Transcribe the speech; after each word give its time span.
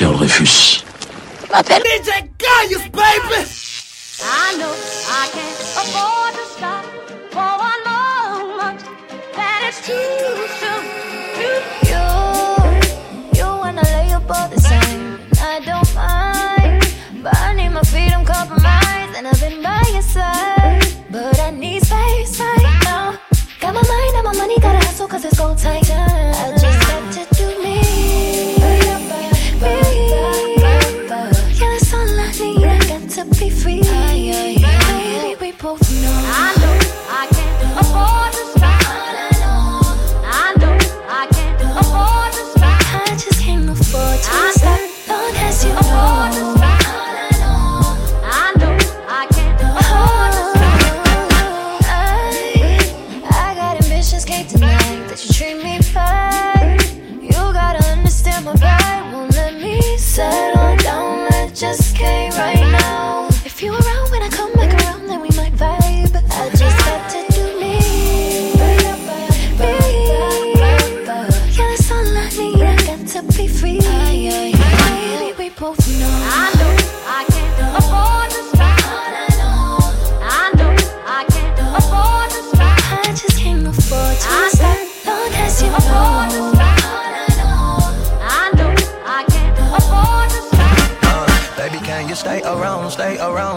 Je 0.00 0.06
m'appelle 1.52 1.82
DJ 1.82 2.24
Kayus, 2.38 2.88
baby! 2.90 3.44
I 4.22 4.56
know 4.56 4.72
I 4.72 5.28
can't 5.28 5.60
afford 5.76 6.32
to 6.36 6.44
stop 6.56 6.84
for 7.30 7.50
one 7.68 7.82
moment. 7.84 8.80
That 9.36 9.60
is 9.68 9.76
too 9.84 10.48
soon. 10.58 10.84
You, 11.90 12.04
you 13.36 13.44
wanna 13.44 13.82
lay 13.82 14.10
up 14.14 14.24
all 14.30 14.48
the. 14.48 14.56
I 15.42 15.60
don't 15.66 15.94
mind, 15.94 16.82
but 17.22 17.36
I 17.36 17.52
need 17.54 17.68
my 17.68 17.82
freedom 17.82 18.24
compromised, 18.24 19.18
and 19.18 19.28
I've 19.28 19.38
been 19.38 19.62
by 19.62 19.82
your 19.92 20.00
side. 20.00 20.82
But 21.10 21.38
I 21.40 21.50
need 21.50 21.84
space 21.84 22.40
right 22.40 22.80
now. 22.84 23.20
Got 23.60 23.74
my 23.74 23.82
mind, 23.82 24.12
got 24.14 24.24
my 24.24 24.32
money, 24.32 24.58
gotta 24.60 24.78
hustle, 24.78 25.08
cause 25.08 25.26
it's 25.26 25.38
go 25.38 25.54
time. 25.54 26.59
Ah. 44.26 44.49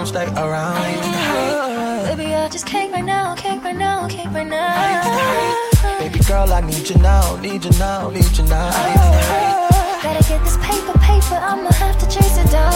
don't 0.04 0.08
stay 0.08 0.42
around. 0.42 0.76
Baby, 2.06 2.36
I 2.36 2.50
just 2.50 2.66
can't 2.66 2.92
right 2.92 3.04
now, 3.04 3.36
can't 3.36 3.64
right 3.64 3.76
now, 3.76 4.08
can't 4.08 4.34
right 4.34 4.48
now. 4.48 6.00
Baby 6.00 6.20
girl, 6.20 6.52
I 6.52 6.62
need 6.62 6.90
you 6.90 6.98
now, 6.98 7.36
need 7.38 7.64
you 7.64 7.72
now, 7.80 8.10
need 8.10 8.38
you 8.38 8.44
now. 8.46 8.70
Oh, 8.74 10.00
gotta 10.04 10.28
get 10.28 10.44
this 10.44 10.58
paper, 10.58 10.98
paper, 11.00 11.36
I'ma 11.36 11.72
have 11.74 11.98
to 12.00 12.06
chase 12.08 12.38
it 12.38 12.52
down. 12.52 12.74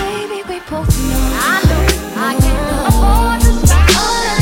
Baby, 0.00 0.42
we 0.48 0.60
both 0.70 0.88
know. 1.08 1.20
I 1.44 1.60
know, 1.68 1.86
I 2.16 2.32
can 2.40 2.86
afford 2.88 3.40
to 3.42 3.66
buy. 3.66 4.41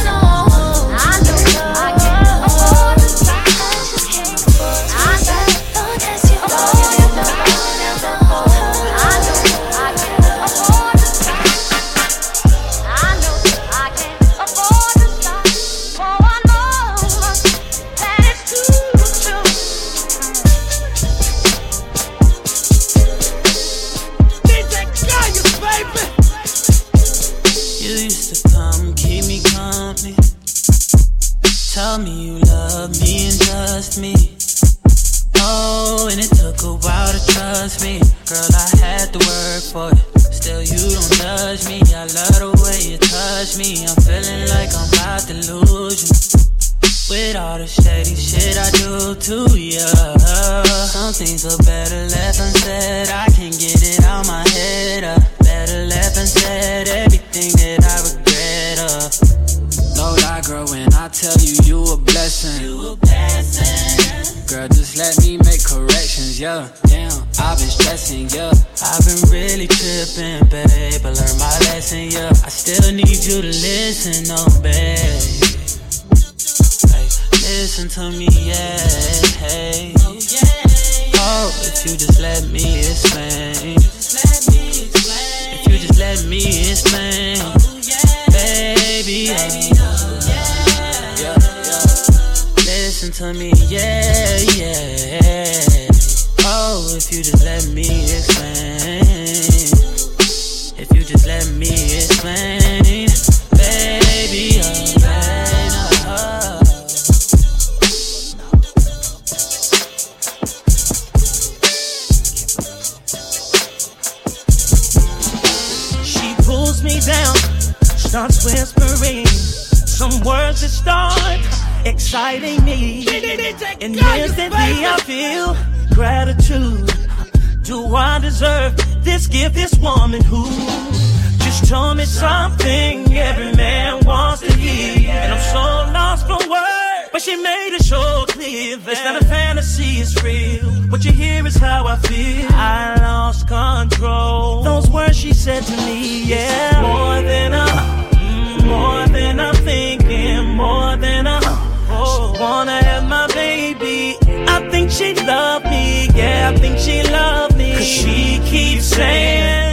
But 137.13 137.23
she 137.23 137.35
made 137.37 137.75
it 137.75 137.83
so 137.83 138.25
clear 138.29 138.77
that 138.77 138.93
it's 138.93 139.05
not 139.05 139.21
a 139.21 139.25
fantasy, 139.25 140.01
it's 140.01 140.23
real. 140.23 140.65
What 140.91 141.05
you 141.05 141.11
hear 141.11 141.45
is 141.45 141.57
how 141.57 141.85
I 141.87 141.97
feel. 141.97 142.47
I 142.51 142.97
lost 143.01 143.49
control. 143.49 144.63
Those 144.63 144.89
words 144.89 145.17
she 145.17 145.33
said 145.33 145.65
to 145.65 145.77
me, 145.79 146.23
yeah. 146.23 146.81
More 146.81 147.21
than 147.21 147.53
a, 147.53 147.67
mm, 148.15 148.65
more 148.65 149.09
than 149.09 149.41
I'm 149.41 149.57
thinking, 149.57 150.55
more 150.55 150.97
than 150.97 151.27
a, 151.27 151.41
oh, 151.43 152.33
she 152.33 152.41
wanna 152.41 152.81
have 152.83 153.09
my 153.09 153.27
baby. 153.35 154.17
I 154.49 154.69
think 154.71 154.93
she 154.93 155.15
loved 155.15 155.65
me, 155.65 156.11
yeah. 156.15 156.53
I 156.55 156.59
think 156.59 156.79
she 156.79 157.03
loved 157.03 157.57
me. 157.57 157.73
Cause 157.73 157.87
she 157.87 158.41
keeps 158.45 158.85
saying. 158.85 159.70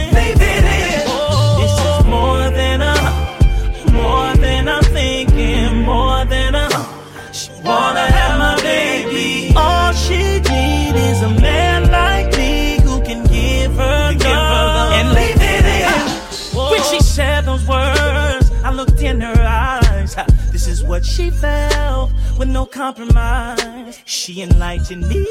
she 21.18 21.30
fell 21.30 22.12
with 22.38 22.48
no 22.48 22.64
compromise. 22.64 24.00
She 24.04 24.40
enlightened 24.40 25.08
me, 25.08 25.26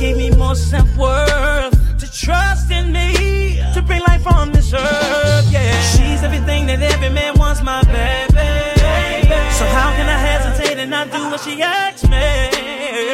gave 0.00 0.16
me 0.16 0.30
more 0.30 0.54
self 0.54 0.88
worth 0.96 1.76
to 2.00 2.06
trust 2.10 2.70
in 2.70 2.92
me 2.92 3.60
to 3.74 3.82
bring 3.82 4.00
life 4.08 4.26
on 4.26 4.52
this 4.52 4.72
earth. 4.72 5.46
Yeah, 5.52 5.78
she's 5.92 6.22
everything 6.22 6.64
that 6.68 6.80
every 6.80 7.10
man 7.10 7.38
wants, 7.38 7.62
my 7.62 7.82
baby. 7.98 9.28
So 9.58 9.64
how 9.76 9.90
can 9.96 10.08
I 10.16 10.18
hesitate 10.30 10.78
and 10.78 10.90
not 10.90 11.12
do 11.12 11.20
what 11.30 11.40
she 11.40 11.60
asks 11.60 12.04
me? 12.08 12.28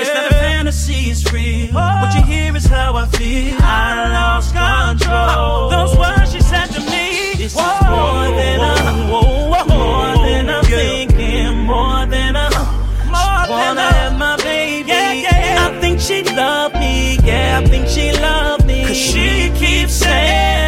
It's 0.01 0.15
not 0.15 0.31
a 0.31 0.35
fantasy, 0.35 1.11
it's 1.11 1.33
real. 1.33 1.75
What 1.75 2.15
you 2.15 2.23
hear 2.23 2.55
is 2.55 2.67
how 2.67 2.95
I 2.95 3.07
feel. 3.07 3.57
I 3.59 3.85
lost 4.19 4.55
control. 4.55 5.69
Those 5.69 5.99
words 5.99 6.33
she 6.33 6.41
said 6.43 6.67
to 6.77 6.81
me, 6.93 7.35
this 7.43 7.55
is 7.55 7.57
more 7.57 8.29
than 8.39 8.61
a, 8.61 8.75
more 9.11 10.27
than 10.27 10.49
I'm 10.49 10.65
thinking 10.65 11.08
more 11.79 12.07
than 12.07 12.35
a, 12.37 12.49
more 13.15 13.43
wanna 13.55 13.89
have 13.99 14.15
my 14.19 14.37
baby. 14.51 14.93
I 15.65 15.69
think 15.81 16.01
she 16.01 16.19
love 16.43 16.73
me, 16.83 17.19
yeah, 17.29 17.61
I 17.61 17.67
think 17.71 17.87
she 17.95 18.07
love 18.13 18.61
me. 18.67 18.81
Cause 18.87 19.03
she 19.11 19.51
keeps 19.63 19.95
saying, 20.05 20.68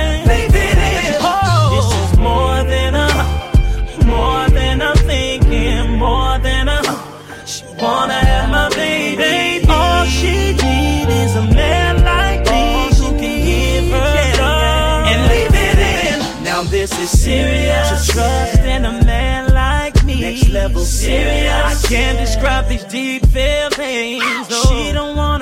level 20.62 20.84
serious. 20.84 21.84
I 21.84 21.88
can't 21.88 22.18
describe 22.18 22.68
these 22.68 22.84
deep 22.84 23.24
feelings. 23.26 24.50
No. 24.50 24.62
She 24.68 24.92
don't 24.92 25.16
want 25.16 25.39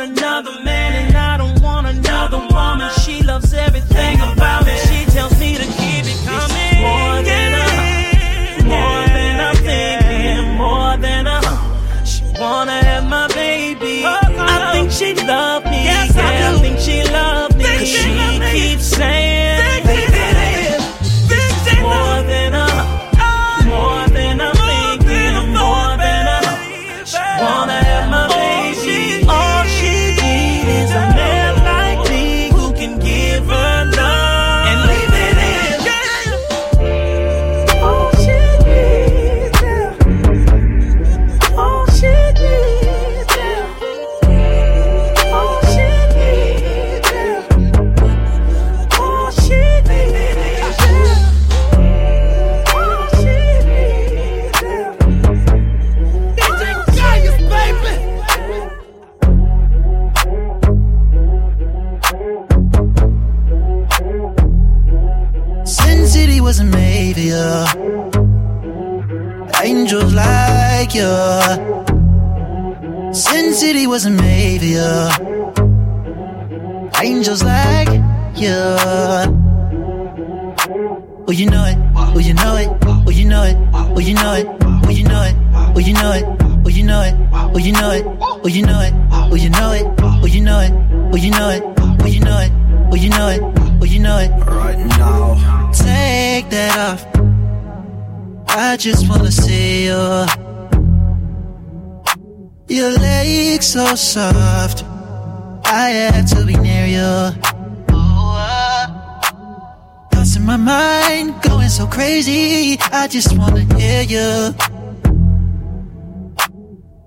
I 113.09 113.11
just 113.11 113.39
wanna 113.39 113.65
hear 113.81 114.03
you. 114.03 114.53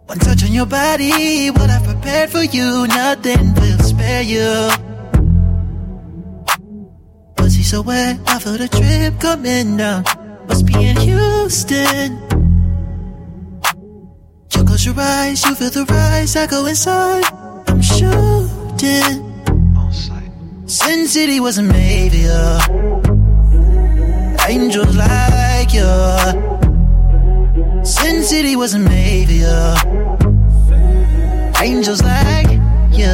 One 0.08 0.18
touch 0.18 0.44
on 0.44 0.52
your 0.52 0.66
body, 0.66 1.52
what 1.52 1.70
I 1.70 1.80
prepared 1.86 2.32
for 2.32 2.42
you, 2.42 2.88
nothing 2.88 3.54
will 3.54 3.78
spare 3.78 4.24
you. 4.24 4.72
Pussy 7.36 7.62
so 7.62 7.84
wet, 7.84 8.20
I 8.26 8.40
feel 8.40 8.58
the 8.58 8.68
drip 8.68 9.20
coming 9.20 9.78
down. 9.78 10.04
Must 10.48 10.66
be 10.66 10.74
in 10.74 10.98
Houston. 10.98 12.18
You 14.56 14.64
close 14.64 14.84
your 14.84 14.96
eyes, 14.98 15.46
you 15.46 15.54
feel 15.54 15.70
the 15.70 15.86
rise. 15.86 16.36
I 16.36 16.48
go 16.48 16.66
inside, 16.66 17.26
I'm 17.68 17.80
shooting. 17.80 19.22
Sin 20.66 21.06
City 21.06 21.40
wasn't 21.40 21.68
made 21.68 22.14
for 22.14 23.01
City 28.42 28.56
made 28.56 29.28
for 29.28 29.34
you. 29.34 29.60
Angels 31.62 32.02
like 32.02 32.50
you. 32.92 33.06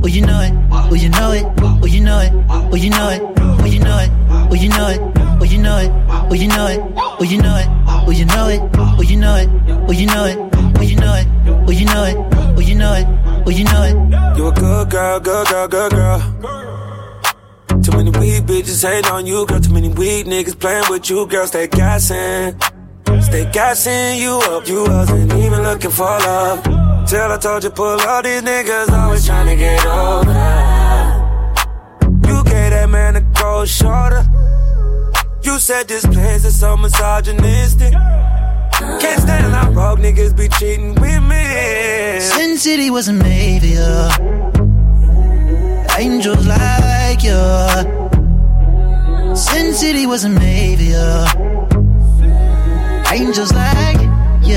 Oh, 0.00 0.06
you 0.06 0.20
know 0.20 0.40
it. 0.42 0.52
Oh, 0.70 0.94
you 0.94 1.08
know 1.08 1.32
it. 1.32 1.44
Oh, 1.58 1.84
you 1.86 2.00
know 2.00 2.20
it. 2.20 2.30
Oh, 2.48 2.76
you 2.76 2.88
know 2.88 3.08
it. 3.08 3.20
Oh, 3.40 3.64
you 3.66 3.80
know 3.80 3.98
it. 3.98 4.12
Oh, 4.30 4.54
you 4.54 4.68
know 4.68 4.86
it. 4.86 5.00
Oh, 5.18 5.44
you 5.44 5.58
know 5.58 5.78
it. 5.78 5.90
Oh, 6.22 6.34
you 6.34 6.46
know 6.46 6.68
it. 6.68 6.78
Oh, 7.18 7.24
you 7.24 7.36
know 7.36 7.56
it. 7.56 7.66
Oh, 7.98 8.12
you 8.12 8.26
know 8.30 8.46
it. 8.46 8.60
Oh, 8.78 9.02
you 9.02 9.16
know 9.16 10.24
it. 10.24 10.38
Oh, 10.78 10.82
you 10.82 10.94
know 10.94 11.14
it. 11.16 11.26
Oh, 11.66 11.72
you 11.72 11.84
know 11.84 12.04
it. 12.04 12.16
Oh, 12.46 12.60
you 12.60 12.74
know 12.76 12.94
it. 12.94 12.94
Oh, 12.94 12.94
you 12.94 12.94
know 12.94 12.94
it. 12.94 13.06
Oh, 13.44 13.50
you 13.50 13.64
know 13.64 13.82
it. 13.82 14.38
You 14.38 14.46
a 14.46 14.52
good 14.52 14.88
girl, 14.88 15.18
good 15.18 15.48
girl, 15.48 15.66
good 15.66 15.90
girl. 15.90 16.71
Bitches 18.46 18.82
hating 18.82 19.10
on 19.10 19.24
you, 19.24 19.46
girl. 19.46 19.60
Too 19.60 19.72
many 19.72 19.88
weak 19.88 20.26
niggas 20.26 20.58
playing 20.58 20.84
with 20.90 21.08
you, 21.08 21.26
girl. 21.26 21.46
Stay 21.46 21.68
gassing. 21.68 22.58
Stay 23.22 23.48
gassing 23.52 24.18
you 24.18 24.32
up. 24.50 24.66
You 24.66 24.82
wasn't 24.82 25.32
even 25.32 25.62
looking 25.62 25.90
for 25.90 26.04
love. 26.04 26.62
Till 27.06 27.30
I 27.30 27.38
told 27.38 27.62
you 27.62 27.70
pull 27.70 28.00
up, 28.00 28.24
these 28.24 28.42
niggas 28.42 28.90
always 28.90 29.24
trying 29.24 29.46
to 29.46 29.56
get 29.56 29.86
over. 29.86 30.32
You 32.26 32.42
gave 32.44 32.70
that 32.70 32.88
man 32.90 33.16
a 33.16 33.22
cold 33.34 33.68
shoulder. 33.68 34.26
You 35.42 35.58
said 35.58 35.86
this 35.86 36.04
place 36.06 36.44
is 36.44 36.58
so 36.58 36.76
misogynistic. 36.76 37.92
Can't 37.92 39.20
stand 39.20 39.52
how 39.54 39.70
broke 39.72 40.00
niggas 40.00 40.36
be 40.36 40.48
cheating 40.48 40.94
with 40.94 41.22
me. 41.22 42.20
Sin 42.20 42.58
City 42.58 42.90
wasn't 42.90 43.20
made 43.22 43.60
for 43.60 43.66
you. 43.66 44.08
Angels 45.96 46.46
like 46.46 47.22
you. 47.22 48.01
Sin 49.34 49.72
City 49.72 50.06
wasn't 50.06 50.38
made 50.38 50.78
for. 50.78 51.26
Angels 53.10 53.52
like 53.52 54.00
you. 54.44 54.56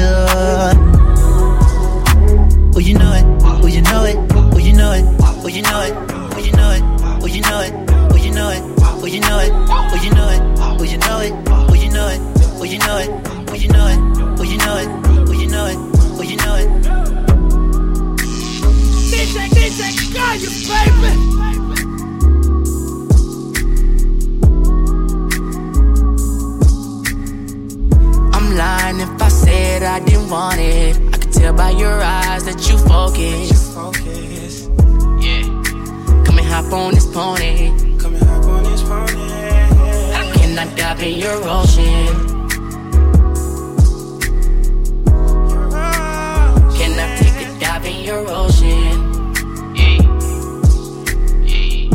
Oh, 2.76 2.80
you 2.80 2.94
know 2.94 3.14
it. 3.14 3.26
Oh, 3.44 3.68
you 3.68 3.82
know 3.82 4.04
it. 4.04 4.18
Oh, 4.32 4.58
you 4.58 4.74
know 4.74 4.92
it. 4.92 5.06
Oh, 5.22 5.48
you 5.48 5.62
know 5.62 5.82
it. 5.82 5.94
Oh, 6.12 6.40
you 6.40 6.52
know 6.52 6.72
it. 6.72 6.84
Oh, 7.22 7.28
you 7.28 7.42
know 7.42 7.62
it. 7.62 7.74
Oh, 7.90 8.18
you 8.18 8.32
know 8.32 8.50
it. 8.50 8.64
Oh, 8.82 9.06
you 9.06 9.20
know 9.22 9.40
it. 9.40 9.52
Oh, 9.62 10.04
you 10.04 10.10
know 10.12 10.30
it. 10.30 10.52
Oh, 10.60 10.84
you 10.84 10.98
know 10.98 11.20
it. 11.20 11.32
Oh, 11.48 11.74
you 11.74 11.90
know 11.90 12.08
it. 12.10 12.26
Oh, 12.58 12.64
you 12.64 12.78
know 12.78 12.98
it. 12.98 13.10
Oh, 13.40 13.54
you 13.54 13.68
know 13.70 13.88
it. 13.88 14.00
Oh, 14.40 14.44
you 14.44 14.58
know 14.58 14.78
it. 14.78 14.90
Oh, 15.30 15.32
you 15.32 15.48
know 15.48 15.66
it. 15.66 15.78
Oh, 16.18 16.22
you 16.22 16.36
know 16.38 16.56
it. 16.56 16.68
DJ, 19.12 19.48
DJ 19.56 19.82
Kayus, 20.12 20.68
baby. 20.68 21.55
Lying 28.56 29.02
if 29.02 29.22
I 29.22 29.28
said 29.28 29.84
I 29.84 30.00
didn't 30.00 30.30
want 30.30 30.62
it. 30.62 30.96
I 31.14 31.18
could 31.18 31.34
tell 31.34 31.54
by 31.54 31.72
your 31.72 32.02
eyes 32.02 32.46
that 32.46 32.70
you 32.70 32.78
focus. 32.78 33.76
Yeah. 35.20 35.42
Come 36.24 36.38
and 36.38 36.48
hop 36.48 36.72
on 36.72 36.94
this 36.94 37.06
pony. 37.06 37.68
Come 38.00 38.16
and 38.16 38.24
hop 38.24 38.46
on 38.46 38.64
this 38.64 38.82
pony. 38.84 39.12
Can 40.38 40.58
I 40.58 40.74
dive 40.74 41.04
in 41.04 41.20
your 41.20 41.38
ocean. 41.44 42.08
Can 46.78 46.94
I 46.98 47.18
take 47.20 47.38
a 47.46 47.60
dive 47.60 47.86
in 47.86 48.04
your 48.06 48.24
ocean? 48.30 48.96
Yeah. 49.76 50.00
Yeah. 51.44 51.90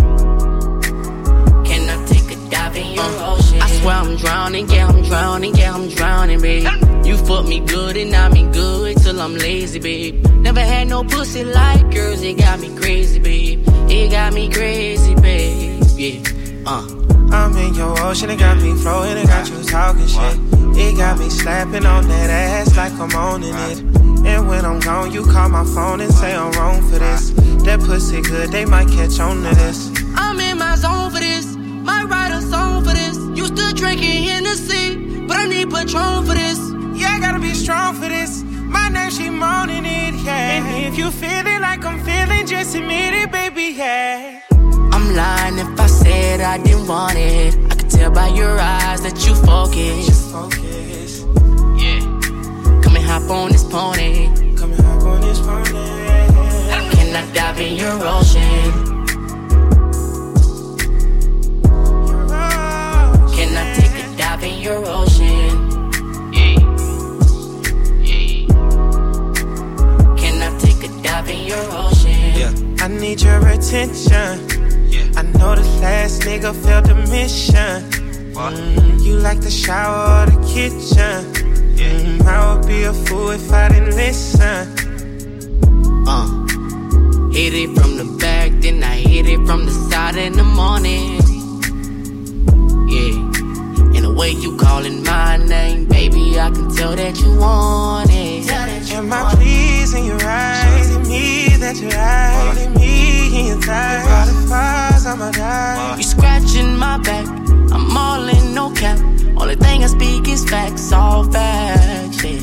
Can 1.65 1.89
I 1.89 2.05
take 2.05 2.31
a 2.37 2.51
dive 2.51 2.77
in 2.77 2.93
your 2.93 3.13
ocean? 3.31 3.50
Swear 3.81 3.95
I'm 3.95 4.17
drowning, 4.17 4.69
yeah, 4.69 4.89
I'm 4.89 5.03
drowning, 5.03 5.55
yeah, 5.55 5.75
I'm 5.75 5.89
drowning, 5.89 6.43
babe. 6.43 6.69
You 7.03 7.17
fuck 7.17 7.47
me 7.47 7.61
good 7.61 7.97
and 7.97 8.15
I 8.15 8.29
mean 8.29 8.53
good 8.53 8.99
till 8.99 9.19
I'm 9.19 9.35
lazy, 9.35 9.79
babe. 9.79 10.27
Never 10.43 10.61
had 10.61 10.89
no 10.89 11.03
pussy 11.03 11.45
like 11.45 11.91
yours, 11.95 12.21
it 12.21 12.37
got 12.37 12.61
me 12.61 12.77
crazy, 12.77 13.19
babe. 13.19 13.67
It 13.89 14.11
got 14.11 14.35
me 14.35 14.51
crazy, 14.51 15.15
babe. 15.15 15.83
Yeah. 15.97 16.23
Uh. 16.67 16.87
I'm 17.33 17.57
in 17.57 17.73
your 17.73 17.99
ocean, 18.03 18.29
it 18.29 18.39
got 18.39 18.59
me 18.59 18.75
floating, 18.75 19.17
it 19.17 19.27
got 19.27 19.49
you 19.49 19.63
talking 19.63 20.07
shit. 20.07 20.39
It 20.77 20.99
got 20.99 21.19
me 21.19 21.31
slapping 21.31 21.87
on 21.87 22.07
that 22.09 22.29
ass 22.29 22.77
like 22.77 22.93
I'm 22.93 23.15
owning 23.15 23.55
it. 23.55 23.79
And 24.27 24.47
when 24.47 24.67
I'm 24.67 24.81
gone, 24.81 25.11
you 25.11 25.25
call 25.25 25.49
my 25.49 25.65
phone 25.65 26.03
and 26.03 26.13
say 26.13 26.35
I'm 26.35 26.53
wrong 26.53 26.83
for 26.83 26.99
this. 26.99 27.31
That 27.65 27.81
pussy 27.81 28.21
good, 28.21 28.51
they 28.51 28.67
might 28.67 28.89
catch 28.89 29.19
on 29.21 29.43
to 29.45 29.55
this. 29.55 29.91
I'm 30.17 30.39
in 30.39 30.59
my 30.59 30.75
zone 30.77 31.11
for 31.11 31.21
this. 31.21 31.57
Might 31.57 32.05
write 32.05 32.33
a 32.33 32.43
song 32.43 32.85
for 32.85 32.93
this. 32.93 33.10
Used 33.51 33.69
to 33.69 33.75
drinking 33.75 34.23
Hennessy, 34.25 34.97
but 35.27 35.37
I 35.37 35.47
need 35.47 35.71
Patron 35.71 36.25
for 36.25 36.35
this. 36.35 36.59
Yeah, 36.95 37.17
I 37.17 37.21
gotta 37.21 37.41
be 37.41 37.53
strong 37.53 37.95
for 37.95 38.07
this. 38.07 38.45
My 38.45 38.89
name, 38.89 39.11
she 39.11 39.29
moaning 39.29 39.85
it, 39.85 40.15
yeah. 40.23 40.63
And 40.63 40.85
if 40.87 40.97
you 40.97 41.11
feeling 41.11 41.61
like 41.61 41.85
I'm 41.85 41.99
feeling, 42.05 42.47
just 42.47 42.77
admit 42.77 43.13
it, 43.13 43.33
baby, 43.33 43.75
yeah. 43.77 44.41
I'm 44.53 45.17
lying 45.17 45.59
if 45.59 45.81
I 45.81 45.87
said 45.87 46.41
I 46.41 46.59
didn't 46.59 46.87
want 46.87 47.17
it. 47.19 47.57
I 47.73 47.75
could 47.75 47.91
tell 47.91 48.13
by 48.13 48.29
your 48.29 48.57
eyes 48.61 49.03
that 49.03 49.27
you 49.27 49.35
focus. 49.35 50.31
Focus. 50.31 51.25
Yeah. 51.77 51.99
Come 52.83 52.95
and 52.95 53.05
hop 53.05 53.29
on 53.31 53.51
this 53.51 53.65
pony. 53.65 54.27
Come 54.55 54.73
and 54.73 54.81
hop 54.81 55.03
on 55.03 55.21
this 55.23 55.41
pony. 55.41 55.73
Can 56.95 57.17
I 57.17 57.33
dive 57.33 57.59
in 57.59 57.75
your 57.75 57.99
ocean? 58.05 58.90
Take 64.41 64.49
dive 64.49 64.53
in 64.53 64.63
your 64.63 64.87
ocean? 64.87 66.33
Yeah. 66.33 66.59
Yeah. 68.03 68.47
Can 70.17 70.43
I 70.43 70.59
take 70.59 70.83
a 70.85 71.03
dive 71.03 71.29
in 71.29 71.47
your 71.47 71.67
ocean? 71.71 72.35
Yeah. 72.35 72.85
I 72.85 72.89
need 72.89 73.21
your 73.23 73.47
attention. 73.47 74.49
Yeah. 74.89 75.13
I 75.17 75.23
know 75.23 75.55
the 75.55 75.67
last 75.81 76.23
nigga 76.23 76.55
failed 76.65 76.87
the 76.87 76.95
mission. 77.11 77.91
Mm, 78.35 79.05
you 79.05 79.15
like 79.17 79.41
the 79.41 79.51
shower 79.51 80.23
or 80.23 80.27
the 80.31 80.39
kitchen. 80.47 81.35
Yeah. 81.77 82.01
Mm, 82.01 82.27
I 82.27 82.55
would 82.55 82.67
be 82.67 82.85
a 82.85 82.93
fool 82.93 83.31
if 83.31 83.53
I 83.53 83.69
didn't 83.69 83.97
listen. 83.97 84.77
Uh. 86.07 86.27
Hit 87.33 87.55
it 87.55 87.79
from 87.79 87.97
the 87.97 88.05
back, 88.19 88.51
then 88.61 88.83
I 88.83 88.97
hit 88.97 89.27
it 89.27 89.47
from 89.47 89.65
the 89.65 89.71
side 89.71 90.17
in 90.17 90.33
the 90.33 90.43
morning. 90.43 91.40
Yeah. 94.23 94.27
And 94.27 94.43
the 94.43 94.43
way 94.43 94.43
you 94.43 94.57
calling 94.57 95.03
my 95.03 95.37
name, 95.37 95.87
baby, 95.87 96.39
I 96.39 96.51
can 96.51 96.69
tell 96.75 96.95
that 96.97 97.19
you 97.21 97.39
want 97.39 98.11
it. 98.13 98.51
Am 98.93 99.13
I 99.13 99.35
pleasing 99.35 100.07
your 100.07 100.21
eyes? 100.23 100.91
It 100.91 101.07
me 101.09 101.57
that 101.59 101.77
you're 101.81 101.93
hiding 101.93 102.75
me 102.75 103.41
in 103.41 103.47
your 103.47 103.61
thighs. 103.63 104.07
All 104.07 104.27
the 104.27 104.49
fires, 104.49 105.07
I'ma 105.07 105.31
die. 105.31 105.97
You 105.97 106.03
scratching 106.03 106.77
my 106.77 106.99
back, 106.99 107.27
I'm 107.73 107.97
all 107.97 108.29
in 108.29 108.55
no 108.55 108.71
cap. 108.73 108.99
Only 109.37 109.57
thing 109.57 109.85
I 109.85 109.87
speak 109.87 110.29
is 110.29 110.45
facts, 110.49 110.93
all 110.93 111.25
facts, 111.25 112.23
yeah. 112.23 112.41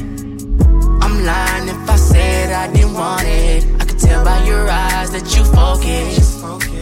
I'm 1.01 1.23
lying 1.23 1.69
if 1.69 1.89
I 1.89 1.95
said 1.95 2.51
I 2.51 2.73
didn't 2.73 2.93
want 2.93 3.23
it. 3.23 3.65
I 3.79 3.85
could 3.85 3.99
tell 3.99 4.23
by 4.23 4.43
your 4.45 4.67
eyes 4.69 5.11
that 5.11 5.35
you 5.35 5.43
focus. 5.45 6.41
Focus. 6.41 6.76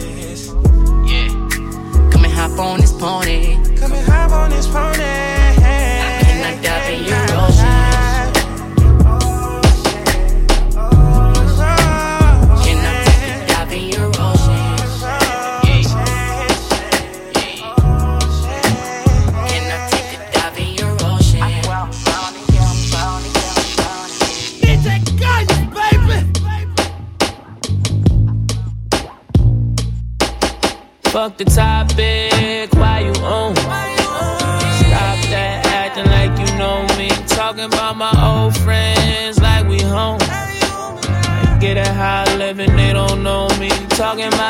Yeah. 2.36 2.48
Come 2.48 2.52
and 2.52 2.58
hop 2.58 2.66
on 2.66 2.80
this 2.80 2.92
pony. 2.92 3.54
Come 3.76 3.92
and 3.92 4.08
hop 4.08 4.30
on 4.32 4.50
this 4.50 4.66
pony. 4.66 5.02
I 5.02 6.58
dive 6.62 6.92
in 6.92 7.04
your 7.04 7.46
ocean? 7.46 7.65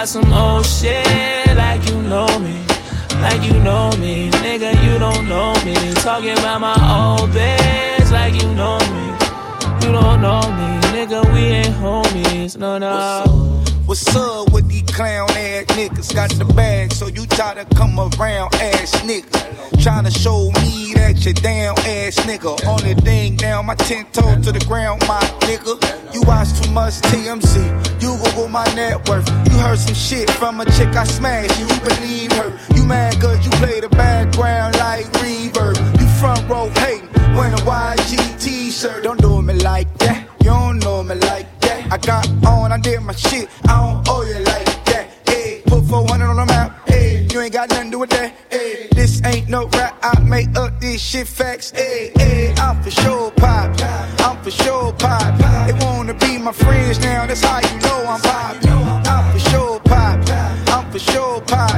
About 0.07 0.25
some 0.25 0.33
old 0.33 0.67
shit 0.67 1.57
like 1.57 1.85
you 1.89 2.03
know 2.03 2.27
me. 2.39 2.65
Like 3.21 3.43
you 3.43 3.59
know 3.61 3.91
me, 3.99 4.31
nigga, 4.31 4.73
you 4.85 4.99
don't 4.99 5.29
know 5.29 5.55
me. 5.65 5.95
Talking 5.95 6.39
about 6.39 6.61
my 6.61 6.75
old 7.19 7.31
bitch 7.31 8.11
like 8.13 8.35
you 8.35 8.49
know 8.55 8.79
me. 8.79 9.07
You 9.83 9.93
don't 9.93 10.21
know 10.21 10.41
me, 10.41 10.69
nigga, 10.95 11.25
we 11.33 11.41
ain't 11.41 11.75
homies, 11.75 12.57
no, 12.57 12.79
no. 12.79 13.63
What's 13.87 14.17
up 14.17 14.53
with 14.53 14.69
these 14.69 14.83
clown 14.83 15.31
ass 15.31 15.65
niggas? 15.67 16.13
Got 16.13 16.31
the 16.31 16.45
bag, 16.45 16.93
so 16.93 17.07
you 17.07 17.25
try 17.25 17.55
to 17.55 17.65
come 17.77 17.97
around 18.01 18.53
ass 18.57 18.91
nigga. 19.07 19.31
Tryna 19.79 20.11
show 20.11 20.51
me 20.61 20.93
that 20.95 21.25
you 21.25 21.33
down 21.33 21.79
ass 21.79 22.17
nigga. 22.27 22.67
Only 22.67 22.95
thing 22.95 23.37
down 23.37 23.67
my 23.67 23.77
ten 23.77 24.05
toes 24.07 24.45
to 24.45 24.51
the 24.51 24.65
ground, 24.67 25.07
my 25.07 25.21
nigga. 25.47 25.79
You 26.13 26.23
watch 26.23 26.51
too 26.61 26.69
much 26.73 26.95
TMZ. 27.13 28.03
You 28.03 28.19
Google 28.25 28.49
my 28.49 28.65
net 28.75 29.09
worth. 29.09 29.29
You 29.47 29.57
heard 29.59 29.79
some 29.79 29.95
shit 29.95 30.29
from 30.33 30.61
a 30.61 30.65
chick 30.65 30.89
I 30.89 31.05
smashed, 31.05 31.57
you 31.61 31.69
believe 31.87 32.33
her. 32.33 32.59
You 32.75 32.85
mad 32.85 33.21
cause 33.21 33.39
you 33.45 33.53
play 33.53 33.79
the 33.79 33.89
background 33.89 34.75
like 34.79 35.07
reverb. 35.23 35.77
You 36.01 36.09
front 36.19 36.43
row 36.49 36.69
hating, 36.81 37.09
wearing 37.37 37.53
a 37.53 37.63
YG 37.63 38.43
t-shirt. 38.43 39.05
Don't 39.05 39.21
do 39.21 39.41
me 39.43 39.55
like 39.55 39.87
that. 39.99 40.27
You 40.41 40.51
don't 40.51 40.81
know 40.81 41.05
me 41.05 41.15
like 41.15 41.47
that. 41.47 41.56
I 41.91 41.99
got 41.99 42.29
on, 42.45 42.73
I 42.73 42.79
did 42.79 43.01
my 43.01 43.15
shit. 43.15 43.49
I 43.69 43.81
don't 43.81 44.09
owe 44.09 44.23
you 44.23 44.39
like 44.45 44.85
that. 44.87 45.09
Hey, 45.27 45.63
put 45.67 45.85
400 45.85 46.27
on 46.27 46.37
the 46.37 46.47
map. 46.47 46.89
Hey, 46.89 47.27
you 47.31 47.41
ain't 47.41 47.53
got 47.53 47.71
nothing 47.71 47.87
to 47.87 47.91
do 47.93 47.99
with 48.01 48.11
that. 48.11 48.35
Hey, 48.51 48.89
this 48.93 49.25
ain't 49.25 49.49
no 49.49 49.67
rap. 49.69 49.99
I 50.03 50.21
make 50.21 50.57
up 50.57 50.81
this 50.81 51.01
shit 51.01 51.27
facts. 51.27 51.71
Hey, 51.71 52.13
hey, 52.17 52.55
I'm 52.59 52.83
for 52.83 52.91
sure 52.91 53.31
pop. 53.33 53.81
I'm 54.21 54.43
for 54.43 54.51
sure 54.51 54.93
pop. 54.95 55.39
They 55.67 55.75
wanna 55.85 56.15
be 56.15 56.39
my 56.39 56.53
friends 56.53 56.99
now. 57.01 57.27
That's 57.27 57.43
how 57.43 57.61
you 57.61 57.79
know 57.81 58.05
I'm 58.07 58.21
pop. 58.21 58.57
I'm 59.07 59.33
for 59.33 59.51
sure 59.51 59.81
pop. 59.81 60.29
I'm 60.69 60.91
for 60.91 60.99
sure 60.99 61.41
pop. 61.43 61.71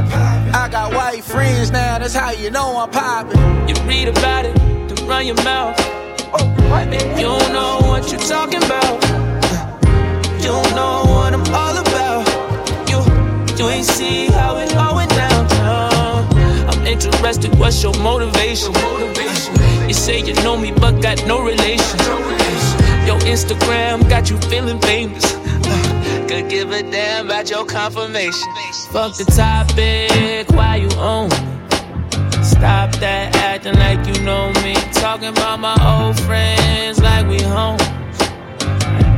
I 0.55 0.69
got 0.71 0.95
white 0.95 1.25
friends 1.25 1.71
now. 1.71 1.99
That's 1.99 2.15
how 2.15 2.33
you 2.33 2.51
know 2.51 2.79
I'm 2.79 2.91
poppin'. 2.91 3.69
You 3.69 3.75
read 3.87 4.09
about 4.09 4.47
it, 4.47 4.55
to 4.89 5.05
run 5.05 5.27
your 5.27 5.37
mouth. 5.45 5.77
Oh, 6.33 6.45
you 7.17 7.23
don't 7.23 7.53
know 7.53 7.79
what 7.89 8.11
you're 8.11 8.21
talking 8.21 8.63
about. 8.63 9.08
Know 10.79 11.03
what 11.13 11.35
I'm 11.35 11.47
all 11.61 11.77
about. 11.85 12.23
You, 12.91 12.99
you 13.59 13.69
ain't 13.69 13.85
see 13.85 14.27
how 14.27 14.57
it 14.59 14.77
all 14.77 14.95
went 14.95 15.11
down. 15.11 15.43
I'm 16.71 16.87
interested, 16.87 17.53
what's 17.59 17.83
your 17.83 17.95
motivation? 17.99 18.73
You 19.89 19.95
say 19.95 20.21
you 20.21 20.35
know 20.45 20.57
me, 20.57 20.71
but 20.71 21.03
got 21.03 21.19
no 21.27 21.43
relation. 21.43 21.99
Your 23.09 23.19
Instagram 23.35 24.09
got 24.09 24.31
you 24.31 24.37
feeling 24.51 24.79
famous. 24.81 25.27
Could 26.29 26.49
give 26.49 26.71
a 26.71 26.83
damn 26.83 27.27
about 27.27 27.51
your 27.51 27.65
confirmation. 27.67 28.49
Fuck 28.93 29.17
the 29.17 29.25
topic, 29.25 30.49
why 30.57 30.77
you 30.77 30.91
me? 30.97 31.31
Stop 32.45 32.93
that 33.03 33.35
acting 33.35 33.75
like 33.85 34.01
you 34.07 34.23
know 34.23 34.53
me. 34.63 34.75
Talking 34.93 35.31
about 35.37 35.59
my 35.59 35.77
old 35.91 36.21
friends 36.21 37.01
like 37.03 37.27
we 37.27 37.41
home. 37.43 37.79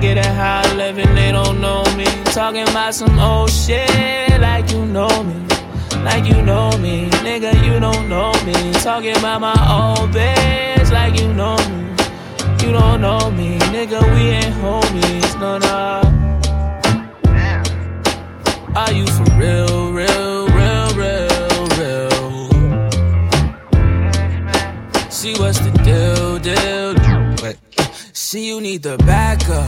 Get 0.00 0.16
I 0.16 0.74
live 0.76 0.98
and 0.98 1.14
they 1.14 1.30
don't 1.30 1.60
know 1.60 1.84
me. 1.94 2.06
Talking 2.32 2.62
about 2.62 2.94
some 2.94 3.18
old 3.18 3.50
shit 3.50 4.40
like 4.40 4.72
you 4.72 4.86
know 4.86 5.22
me. 5.22 5.34
Like 6.02 6.24
you 6.24 6.40
know 6.40 6.70
me, 6.78 7.10
nigga, 7.20 7.52
you 7.66 7.78
don't 7.78 8.08
know 8.08 8.32
me. 8.46 8.72
Talking 8.80 9.14
about 9.18 9.42
my 9.42 9.52
old 9.68 10.10
bitch 10.10 10.90
like 10.90 11.20
you 11.20 11.30
know 11.34 11.56
me. 11.68 11.90
You 12.64 12.72
don't 12.72 13.02
know 13.02 13.30
me, 13.30 13.58
nigga, 13.74 14.00
we 14.14 14.30
ain't 14.30 14.54
homies, 14.62 15.38
no, 15.38 15.58
no. 15.58 16.00
Are 18.74 18.92
you 18.92 19.06
for 19.06 19.24
real, 19.36 19.92
real, 19.92 20.48
real, 20.48 20.88
real, 20.96 21.66
real? 21.78 22.10
See 25.10 25.34
what's 25.34 25.58
the 25.58 25.70
deal, 25.84 26.38
deal? 26.38 26.80
See 28.12 28.46
you 28.46 28.60
need 28.60 28.84
the 28.84 28.96
back 28.98 29.48
up, 29.48 29.66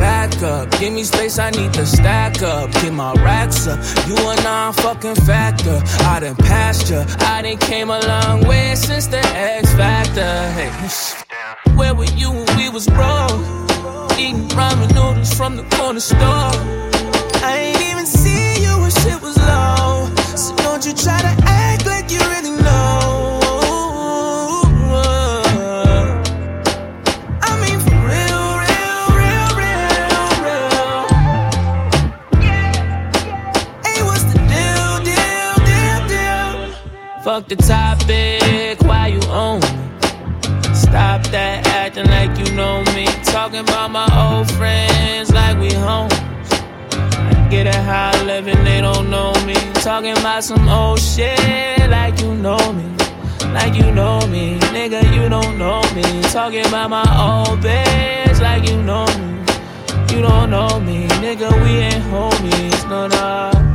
back 0.00 0.42
up. 0.42 0.70
Give 0.80 0.92
me 0.92 1.04
space, 1.04 1.38
I 1.38 1.50
need 1.50 1.72
to 1.74 1.86
stack 1.86 2.42
up. 2.42 2.72
Get 2.72 2.92
my 2.92 3.12
racks 3.22 3.66
up. 3.66 3.78
You 4.08 4.16
a 4.16 4.34
non 4.42 4.72
fucking 4.72 5.16
factor. 5.26 5.80
I 6.12 6.20
done 6.20 6.36
passed 6.36 6.90
ya. 6.90 7.04
I 7.20 7.42
done 7.42 7.58
came 7.58 7.90
a 7.90 8.00
long 8.00 8.40
way 8.48 8.74
since 8.74 9.06
the 9.06 9.22
X 9.36 9.72
Factor. 9.74 10.32
Hey, 10.56 10.70
where 11.76 11.94
were 11.94 12.12
you 12.20 12.30
when 12.32 12.56
we 12.56 12.68
was 12.70 12.86
broke? 12.88 13.40
Eating 14.18 14.48
ramen 14.58 14.88
noodles 14.94 15.32
from 15.34 15.56
the 15.56 15.64
corner 15.76 16.00
store. 16.00 16.52
I 17.48 17.52
ain't 17.66 17.82
even 17.90 18.06
see 18.06 18.62
you 18.64 18.72
when 18.80 18.90
shit 18.90 19.20
was 19.22 19.36
low. 19.36 20.08
So 20.36 20.56
don't 20.56 20.84
you 20.86 20.94
try 20.94 21.20
to 21.20 21.34
act 21.46 21.86
like 21.86 22.10
you 22.10 22.20
Fuck 37.40 37.48
the 37.48 37.56
topic, 37.56 38.82
why 38.82 39.06
you 39.06 39.20
own 39.30 39.60
me? 39.60 40.74
Stop 40.74 41.22
that 41.28 41.66
acting 41.68 42.04
like 42.08 42.36
you 42.36 42.54
know 42.54 42.84
me. 42.94 43.06
Talking 43.24 43.60
about 43.60 43.90
my 43.90 44.04
old 44.12 44.50
friends 44.52 45.32
like 45.32 45.58
we 45.58 45.70
homies. 45.70 46.52
I 46.92 47.48
get 47.48 47.66
I 47.66 48.24
live 48.24 48.46
and 48.46 48.66
they 48.66 48.82
don't 48.82 49.08
know 49.08 49.32
me. 49.46 49.54
Talking 49.80 50.12
about 50.18 50.44
some 50.44 50.68
old 50.68 51.00
shit 51.00 51.88
like 51.88 52.20
you 52.20 52.34
know 52.34 52.60
me. 52.74 52.84
Like 53.54 53.74
you 53.74 53.90
know 53.90 54.20
me, 54.26 54.58
nigga, 54.76 55.00
you 55.14 55.30
don't 55.30 55.56
know 55.56 55.80
me. 55.94 56.04
Talking 56.24 56.66
about 56.66 56.90
my 56.90 57.08
old 57.16 57.60
bitch 57.60 58.38
like 58.42 58.68
you 58.68 58.76
know 58.82 59.06
me. 59.16 60.14
You 60.14 60.20
don't 60.20 60.50
know 60.50 60.78
me, 60.78 61.08
nigga, 61.24 61.50
we 61.64 61.70
ain't 61.88 62.04
homies, 62.04 62.90
no, 62.90 63.06
no. 63.06 63.69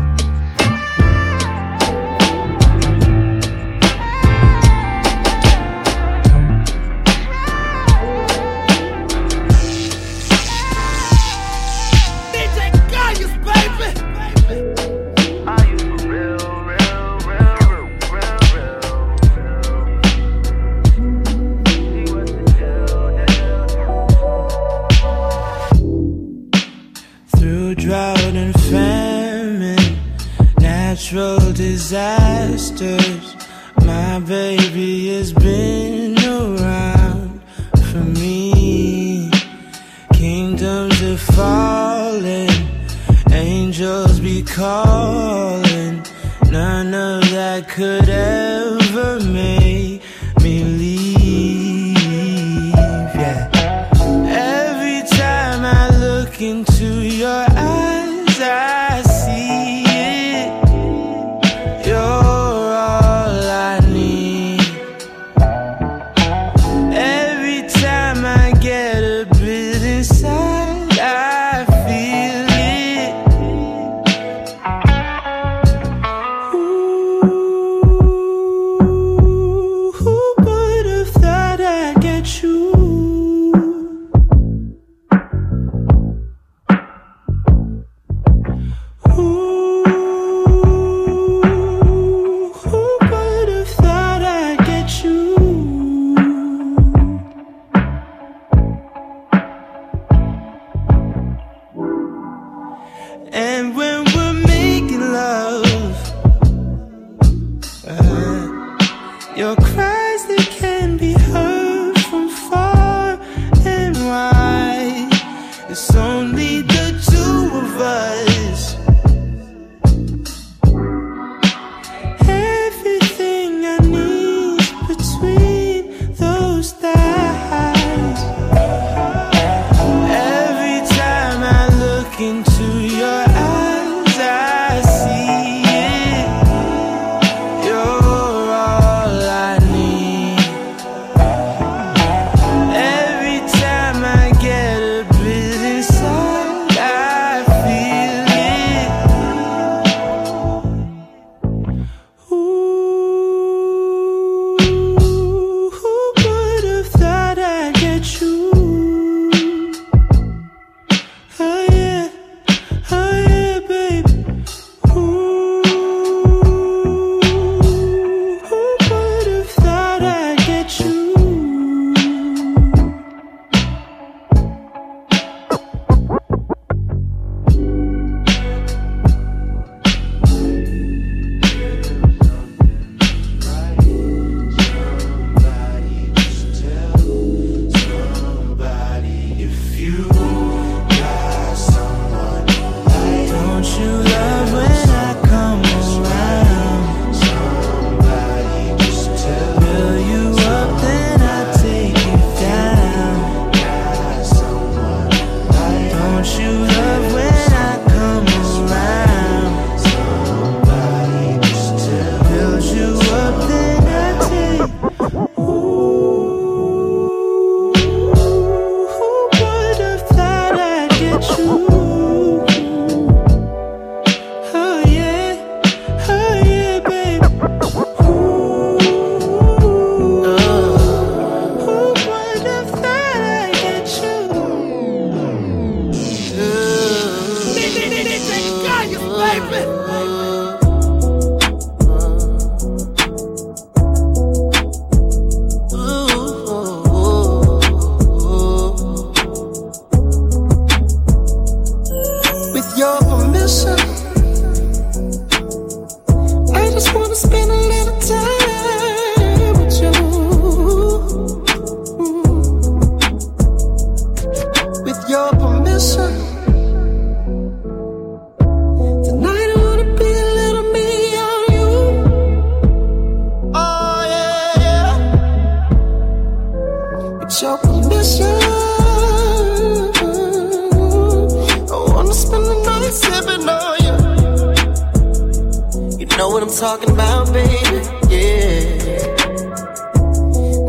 talking 286.66 286.90
about, 286.90 287.32
baby. 287.32 287.78
Yeah. 288.10 289.06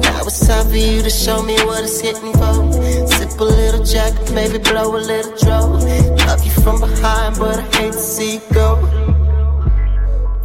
Now 0.05 0.29
it's 0.29 0.47
time 0.47 0.67
for 0.69 0.77
you 0.77 1.01
to 1.01 1.09
show 1.09 1.43
me 1.43 1.55
what 1.65 1.85
it's 1.85 2.01
hitting 2.01 2.35
for. 2.35 2.55
Sip 3.17 3.41
a 3.41 3.45
little 3.45 3.83
jack, 3.83 4.13
maybe 4.35 4.59
blow 4.59 4.95
a 4.95 5.01
little 5.13 5.35
drove. 5.39 5.83
Love 6.29 6.45
you 6.45 6.51
from 6.63 6.81
behind, 6.81 7.39
but 7.39 7.61
I 7.61 7.63
hate 7.77 7.95
to 7.95 7.99
see 8.15 8.35
you 8.35 8.43
go. 8.53 8.79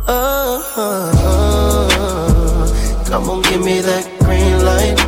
Oh, 0.08 0.74
oh, 0.78 1.12
oh. 2.00 3.06
come 3.10 3.30
on, 3.30 3.42
give 3.42 3.62
me 3.62 3.82
that 3.82 4.06
green 4.24 4.58
light. 4.70 5.00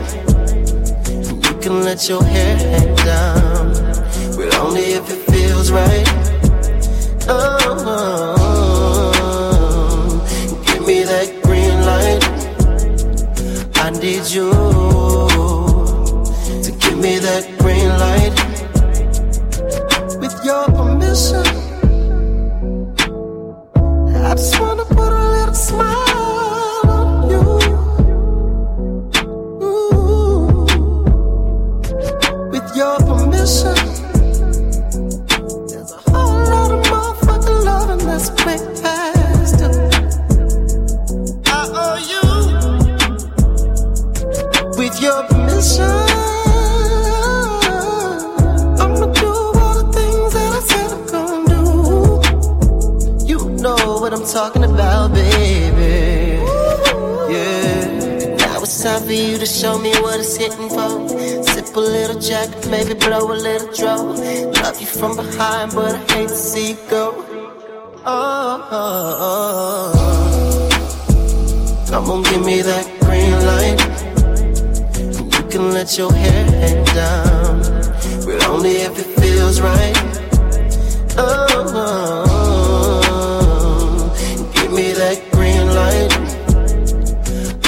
You 1.45 1.55
can 1.61 1.85
let 1.85 2.09
your 2.09 2.21
hair 2.21 2.57
hang 2.57 2.95
down. 2.95 3.42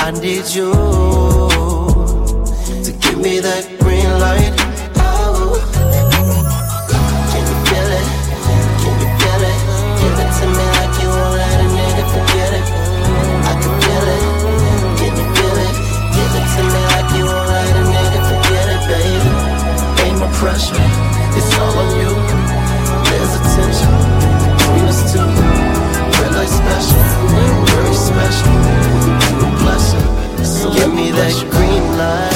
I 0.05 0.11
need 0.11 0.45
you 0.53 0.71
to 2.83 2.91
give 3.01 3.17
me 3.17 3.39
that 3.39 3.74
That 31.15 31.49
green 31.49 31.97
light. 31.97 32.34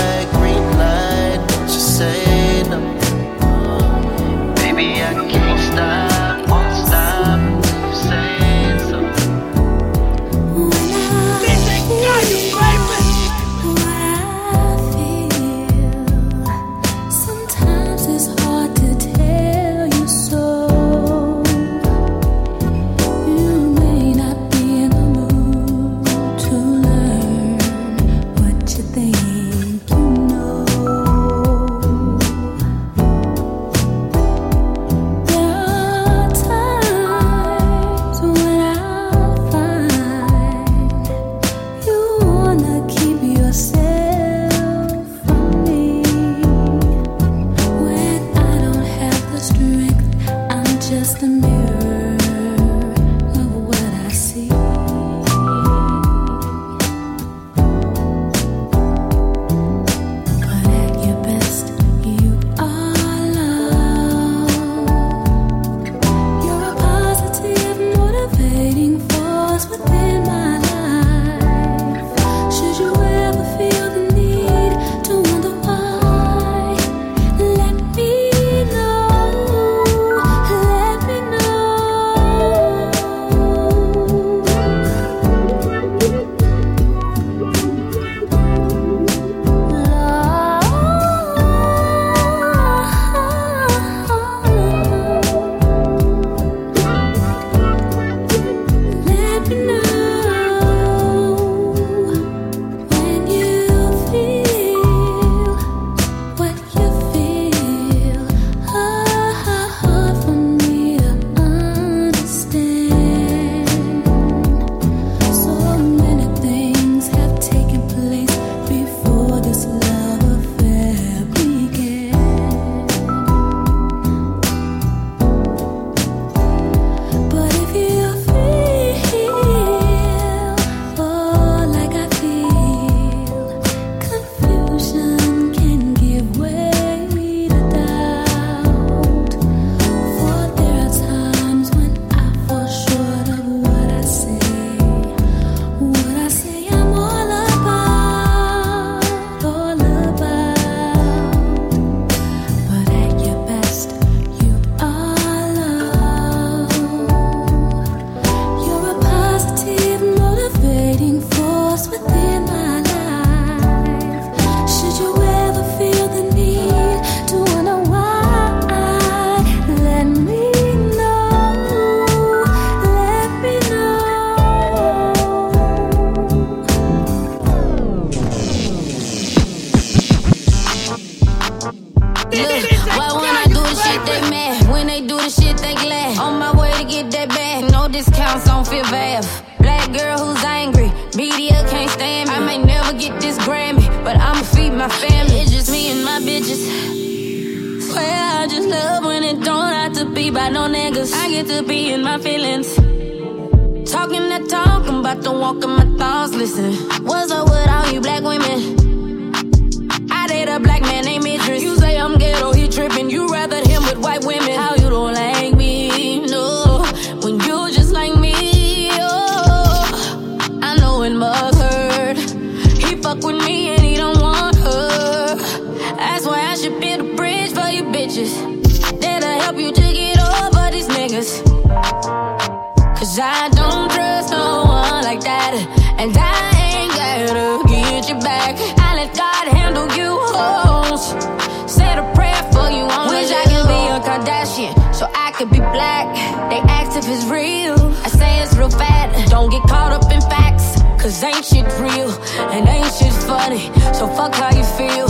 Don't 249.30 249.50
get 249.52 249.62
caught 249.64 249.94
up 249.94 250.12
in 250.12 250.22
facts. 250.22 250.82
Cause 251.02 251.24
ain't 251.24 251.46
shit 251.46 251.66
real. 251.80 252.12
And 252.52 252.68
ain't 252.68 252.92
shit 252.94 253.14
funny. 253.30 253.72
So 253.94 254.08
fuck 254.08 254.34
how 254.36 254.50
you 254.56 254.64
feel. 254.78 255.08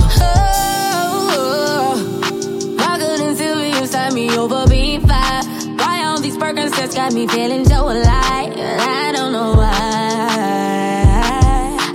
Oh, 1.32 1.96
Rocker 2.78 3.18
than 3.18 3.36
Sylvia 3.36 3.78
inside 3.82 4.14
me 4.14 4.38
over 4.38 4.68
being 4.68 5.02
five. 5.08 5.46
Why 5.80 6.04
all 6.06 6.20
these 6.20 6.38
Percocets 6.38 6.96
got 6.96 7.14
me 7.14 7.28
feeling 7.28 7.66
so 7.66 7.86
alive? 7.90 8.54
I 8.56 9.12
don't 9.16 9.32
know 9.32 9.54
why. 9.54 9.70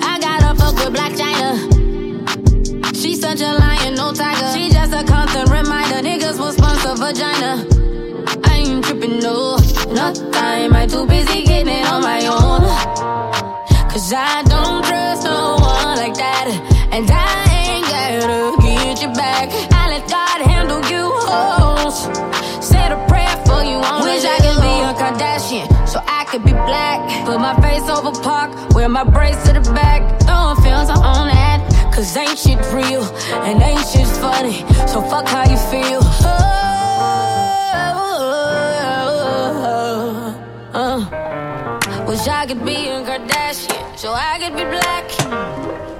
I 0.03 0.19
gotta 0.21 0.55
fuck 0.59 0.75
with 0.77 0.95
Blac 0.97 1.15
Chyna. 1.21 2.95
She's 3.01 3.21
such 3.21 3.41
a 3.41 3.53
lion, 3.53 3.95
no 3.95 4.13
tiger. 4.13 4.51
She 4.59 4.71
just 4.71 4.93
a 4.93 5.05
constant 5.05 5.51
reminder. 5.51 6.01
Niggas 6.09 6.39
will 6.39 6.53
sponsor 6.53 6.95
vagina. 6.97 7.74
No 10.15 10.31
time. 10.31 10.75
I 10.75 10.87
too 10.87 11.07
busy 11.07 11.43
getting 11.45 11.75
it 11.75 11.87
on 11.91 12.03
my 12.03 12.21
own. 12.27 12.63
Cause 13.91 14.13
I 14.13 14.43
don't 14.43 14.85
trust 14.85 15.25
no 15.25 15.57
one 15.59 15.97
like 15.99 16.15
that. 16.15 16.47
And 16.93 17.11
I 17.11 17.43
ain't 17.67 17.87
gotta 17.87 18.63
get 18.63 19.03
you 19.03 19.09
back. 19.15 19.49
I 19.73 19.91
let 19.91 20.09
God 20.09 20.41
handle 20.47 20.83
you 20.91 21.11
hoes. 21.27 22.07
Said 22.65 22.93
a 22.93 22.99
prayer 23.09 23.37
for 23.47 23.63
you. 23.65 23.79
I 23.83 24.03
wish 24.03 24.25
I 24.25 24.39
could 24.39 24.61
be 24.63 24.75
a 24.87 24.93
Kardashian. 24.95 25.67
So 25.89 26.01
I 26.07 26.25
could 26.31 26.45
be 26.45 26.53
black. 26.53 27.27
Put 27.27 27.39
my 27.41 27.55
face 27.61 27.89
over 27.89 28.13
park. 28.23 28.75
Wear 28.75 28.89
my 28.89 29.05
braids 29.05 29.43
to 29.45 29.53
the 29.53 29.61
back. 29.73 30.01
Throwing 30.23 30.57
films 30.63 30.91
I'm 30.91 31.03
on 31.03 31.29
that. 31.29 31.93
Cause 31.95 32.17
ain't 32.17 32.39
shit 32.39 32.59
real. 32.73 33.03
And 33.47 33.63
ain't 33.63 33.87
shit 33.89 34.07
funny. 34.23 34.65
So 34.87 35.03
fuck 35.03 35.27
how 35.27 35.49
you 35.51 35.59
feel. 35.71 36.03
Could 42.55 42.67
be 42.67 42.87
a 42.87 43.03
Kardashian, 43.03 43.99
so 43.99 44.13
I 44.13 44.39
could 44.39 44.55
be 44.55 44.63
black. 44.63 45.05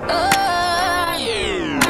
Oh, 0.09 1.17
yeah. 1.19 1.81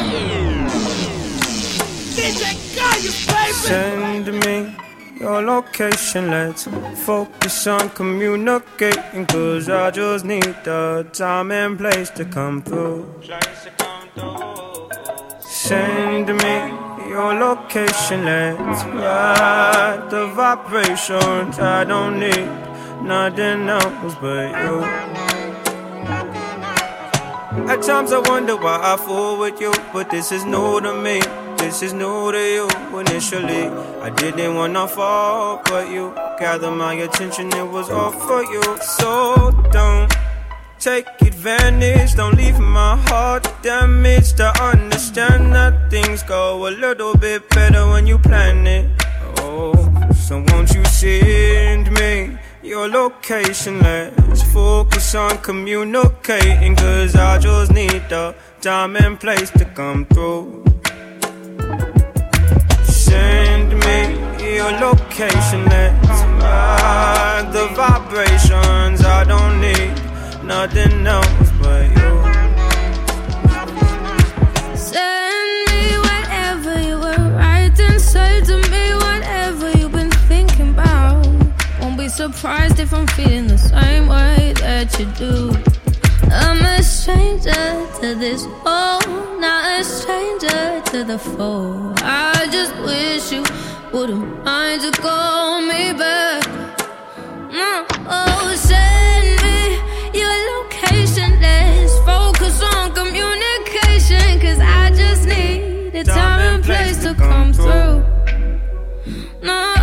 DJ 2.16 2.42
Kayus, 2.74 3.26
baby. 3.28 3.52
Send 3.52 4.26
me 4.42 4.74
your 5.20 5.42
location, 5.42 6.30
let's 6.30 6.66
focus 7.04 7.66
on 7.66 7.90
communicating. 7.90 9.26
Cause 9.26 9.68
I 9.68 9.90
just 9.90 10.24
need 10.24 10.56
the 10.64 11.06
time 11.12 11.50
and 11.52 11.76
place 11.76 12.08
to 12.10 12.24
come 12.24 12.62
through. 12.62 13.20
Send 15.40 16.28
me 16.28 16.54
your 17.10 17.34
location, 17.34 18.24
let's 18.24 18.82
ride 18.84 20.06
the 20.08 20.26
vibrations. 20.28 21.58
I 21.58 21.84
don't 21.84 22.18
need 22.18 22.73
nothing 23.04 23.68
else 23.68 24.14
but 24.20 24.48
you. 24.64 24.80
At 27.68 27.82
times 27.82 28.12
I 28.12 28.18
wonder 28.18 28.56
why 28.56 28.80
I 28.82 28.96
fool 28.96 29.38
with 29.38 29.60
you, 29.60 29.72
but 29.92 30.10
this 30.10 30.32
is 30.32 30.44
new 30.44 30.80
to 30.80 30.94
me. 30.94 31.20
This 31.58 31.82
is 31.82 31.92
new 31.92 32.32
to 32.32 32.38
you. 32.38 32.68
Initially, 32.98 33.68
I 34.02 34.10
didn't 34.10 34.54
wanna 34.54 34.88
fall, 34.88 35.62
but 35.64 35.88
you 35.90 36.12
gathered 36.38 36.72
my 36.72 36.94
attention. 36.94 37.48
It 37.52 37.68
was 37.68 37.90
all 37.90 38.10
for 38.10 38.42
you. 38.42 38.62
So 38.80 39.50
don't 39.70 40.12
take 40.78 41.06
advantage. 41.22 42.14
Don't 42.14 42.36
leave 42.36 42.58
my 42.58 42.96
heart 43.08 43.48
damaged. 43.62 44.40
I 44.40 44.50
understand 44.72 45.54
that 45.54 45.90
things 45.90 46.22
go 46.22 46.66
a 46.68 46.70
little 46.70 47.16
bit 47.16 47.48
better 47.50 47.86
when 47.88 48.06
you 48.06 48.18
plan 48.18 48.66
it. 48.66 48.90
Oh, 49.38 49.72
so 50.14 50.44
won't 50.48 50.74
you 50.74 50.84
send 50.86 51.90
me 51.92 52.38
your 52.64 52.88
location? 52.88 53.80
Let's 53.80 54.42
focus 54.52 55.14
on 55.14 55.38
communicating. 55.38 56.76
Cause 56.76 57.14
I 57.14 57.38
just 57.38 57.72
need 57.72 58.08
the 58.08 58.34
time 58.60 58.96
and 58.96 59.20
place 59.20 59.50
to 59.50 59.64
come 59.64 60.06
through. 60.06 60.64
Send 62.84 63.68
me 63.84 64.54
your 64.56 64.72
location. 64.72 65.64
Let's 65.66 66.22
ride 66.42 67.50
the 67.52 67.68
vibrations. 67.74 69.04
I 69.04 69.24
don't 69.24 69.60
need 69.60 69.94
nothing 70.44 71.06
else 71.06 71.50
but 71.60 71.96
you. 71.96 72.03
Surprised 82.32 82.80
if 82.80 82.94
I'm 82.94 83.06
feeling 83.08 83.48
the 83.48 83.58
same 83.58 84.08
way 84.08 84.54
that 84.60 84.98
you 84.98 85.04
do. 85.24 85.50
I'm 86.32 86.64
a 86.64 86.82
stranger 86.82 87.66
to 88.00 88.14
this 88.14 88.46
world, 88.64 89.04
not 89.40 89.62
a 89.78 89.84
stranger 89.84 90.80
to 90.90 91.04
the 91.04 91.18
fold. 91.18 92.00
I 92.02 92.48
just 92.50 92.74
wish 92.88 93.30
you 93.30 93.44
wouldn't 93.92 94.42
mind 94.42 94.80
to 94.82 94.92
call 95.02 95.60
me 95.60 95.92
back. 95.92 96.44
Oh, 98.08 98.54
send 98.56 99.26
me 99.44 99.58
your 100.18 100.36
location. 100.54 101.28
Let's 101.42 101.94
focus 102.10 102.56
on 102.72 102.94
communication. 102.94 104.40
Cause 104.40 104.60
I 104.60 104.90
just 104.96 105.26
need 105.26 105.92
the 105.92 106.04
time 106.04 106.54
and 106.54 106.64
place 106.64 107.02
to 107.02 107.12
come 107.14 107.52
through. 107.52 108.02
No, 109.42 109.73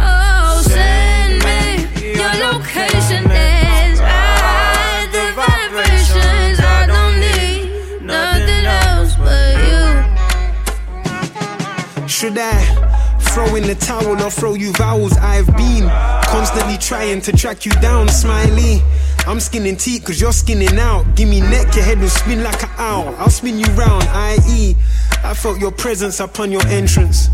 Should 12.21 12.38
I 12.38 13.17
throw 13.34 13.55
in 13.55 13.63
the 13.63 13.73
towel 13.73 14.21
or 14.21 14.29
throw 14.29 14.53
you 14.53 14.71
vowels? 14.73 15.17
I've 15.17 15.47
been 15.57 15.89
constantly 16.27 16.77
trying 16.77 17.19
to 17.21 17.31
track 17.31 17.65
you 17.65 17.71
down, 17.81 18.10
smiley. 18.10 18.79
I'm 19.25 19.39
skinning 19.39 19.75
teeth 19.75 20.03
cause 20.05 20.21
you're 20.21 20.31
skinning 20.31 20.77
out. 20.77 21.15
Give 21.15 21.27
me 21.27 21.41
neck, 21.41 21.73
your 21.73 21.84
head 21.84 21.99
will 21.99 22.10
spin 22.10 22.43
like 22.43 22.62
an 22.62 22.69
owl. 22.77 23.15
I'll 23.17 23.31
spin 23.31 23.57
you 23.57 23.65
round, 23.73 24.03
i.e. 24.03 24.75
I 25.23 25.34
felt 25.34 25.60
your 25.60 25.71
presence 25.71 26.19
upon 26.19 26.51
your 26.51 26.63
entrance. 26.67 27.29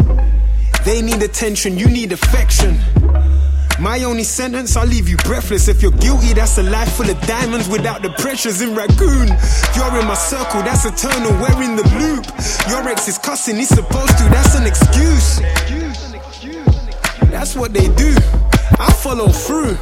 They 0.86 1.02
need 1.02 1.22
attention, 1.22 1.78
you 1.78 1.90
need 1.90 2.14
affection. 2.14 2.80
My 3.80 4.04
only 4.04 4.24
sentence, 4.24 4.76
I'll 4.76 4.88
leave 4.88 5.08
you 5.08 5.18
breathless. 5.18 5.68
If 5.68 5.84
you're 5.84 5.92
guilty, 5.92 6.34
that's 6.34 6.58
a 6.58 6.64
life 6.64 6.94
full 6.98 7.10
of 7.10 7.20
diamonds 7.22 7.70
without 7.70 8.02
the 8.02 8.10
pressures 8.10 8.62
in 8.62 8.74
Raccoon. 8.74 9.28
You're 9.76 10.00
in 10.00 10.08
my 10.08 10.16
circle, 10.16 10.64
that's 10.64 10.86
eternal, 10.86 11.32
we're 11.34 11.62
in 11.62 11.76
the 11.76 11.84
loop. 12.02 12.26
Your 12.70 12.90
ex 12.90 13.08
is 13.08 13.20
cussing, 13.20 13.56
he's 13.58 13.70
supposed 13.70 14.18
to, 14.18 14.24
that's 14.30 14.56
an 14.56 14.66
excuse. 14.66 15.40
That's 17.30 17.56
what 17.56 17.72
they 17.72 17.88
do. 17.96 18.16
I 18.80 18.92
follow 19.04 19.28
through. 19.28 19.78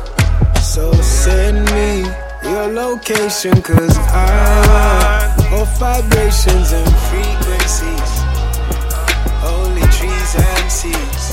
So 0.61 0.91
send 1.01 1.63
me 1.71 2.03
your 2.43 2.67
location, 2.67 3.61
cause 3.61 3.97
I 3.97 5.31
want 5.39 5.53
all 5.53 5.65
vibrations 5.79 6.73
and 6.73 6.95
frequencies. 7.07 8.11
Only 9.41 9.87
trees 9.93 10.35
and 10.35 10.71
seas. 10.71 11.24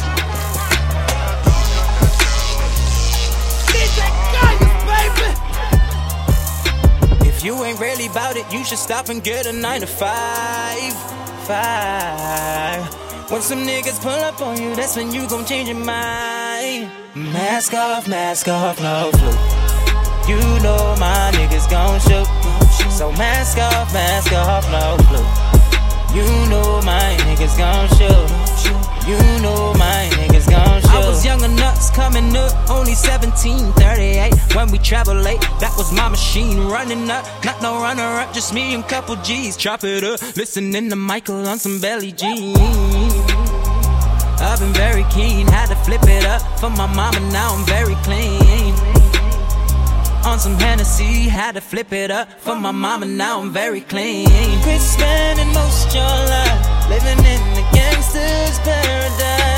About 7.50 8.36
it, 8.36 8.46
you 8.52 8.64
should 8.64 8.78
stop 8.78 9.08
and 9.08 9.22
get 9.22 9.46
a 9.46 9.52
nine 9.52 9.80
to 9.80 9.86
five. 9.86 10.92
Five. 11.46 12.84
When 13.30 13.42
some 13.42 13.66
niggas 13.66 14.00
pull 14.00 14.10
up 14.10 14.40
on 14.40 14.60
you, 14.60 14.74
that's 14.76 14.96
when 14.96 15.12
you 15.12 15.28
gon' 15.28 15.44
change 15.44 15.68
your 15.68 15.78
mind. 15.78 16.90
Mask 17.16 17.74
off, 17.74 18.06
mask 18.06 18.46
off, 18.48 18.80
no 18.80 19.10
flu. 19.18 19.32
You 20.30 20.40
know 20.62 20.94
my 21.00 21.32
niggas 21.34 21.68
gon' 21.68 21.98
shoot. 22.00 22.28
So 22.90 23.10
mask 23.12 23.58
off, 23.58 23.92
mask 23.92 24.32
off, 24.32 24.64
no 24.70 24.96
flu. 25.08 25.22
You 26.16 26.26
know 26.48 26.80
my 26.82 27.16
niggas 27.26 27.58
gon' 27.58 27.88
shoot. 27.96 28.28
You 29.08 29.18
know 29.42 29.74
my 29.74 30.08
niggas 30.12 30.31
I 30.54 31.04
was 31.06 31.24
young 31.24 31.42
and 31.42 31.56
nuts 31.56 31.90
coming 31.90 32.36
up, 32.36 32.70
only 32.70 32.94
17, 32.94 33.72
38. 33.72 34.54
When 34.54 34.70
we 34.70 34.78
travel 34.78 35.14
late, 35.14 35.40
that 35.60 35.72
was 35.76 35.92
my 35.92 36.08
machine 36.08 36.58
running 36.66 37.10
up. 37.10 37.24
Not 37.44 37.62
no 37.62 37.80
runner 37.80 38.02
up, 38.02 38.32
just 38.32 38.52
me 38.52 38.74
and 38.74 38.86
couple 38.86 39.16
G's. 39.16 39.56
Chop 39.56 39.84
it 39.84 40.04
up, 40.04 40.20
listening 40.36 40.90
to 40.90 40.96
Michael 40.96 41.46
on 41.46 41.58
some 41.58 41.80
Billie 41.80 42.12
Jeans. 42.12 42.58
I've 44.40 44.58
been 44.58 44.72
very 44.72 45.04
keen, 45.04 45.46
had 45.46 45.68
to 45.68 45.76
flip 45.76 46.02
it 46.02 46.24
up 46.26 46.42
for 46.58 46.70
my 46.70 46.86
mama, 46.86 47.20
now 47.30 47.54
I'm 47.54 47.64
very 47.64 47.94
clean. 48.02 48.74
On 50.24 50.38
some 50.38 50.54
Hennessy, 50.54 51.28
had 51.28 51.54
to 51.54 51.60
flip 51.60 51.92
it 51.92 52.10
up 52.10 52.30
for 52.40 52.54
my 52.56 52.72
mama, 52.72 53.06
now 53.06 53.40
I'm 53.40 53.50
very 53.52 53.80
clean. 53.82 54.28
Quit 54.62 54.80
spending 54.80 55.52
most 55.52 55.94
your 55.94 56.02
life 56.04 56.88
living 56.88 57.18
in 57.24 57.54
the 57.54 57.64
gangster's 57.72 58.58
paradise. 58.60 59.51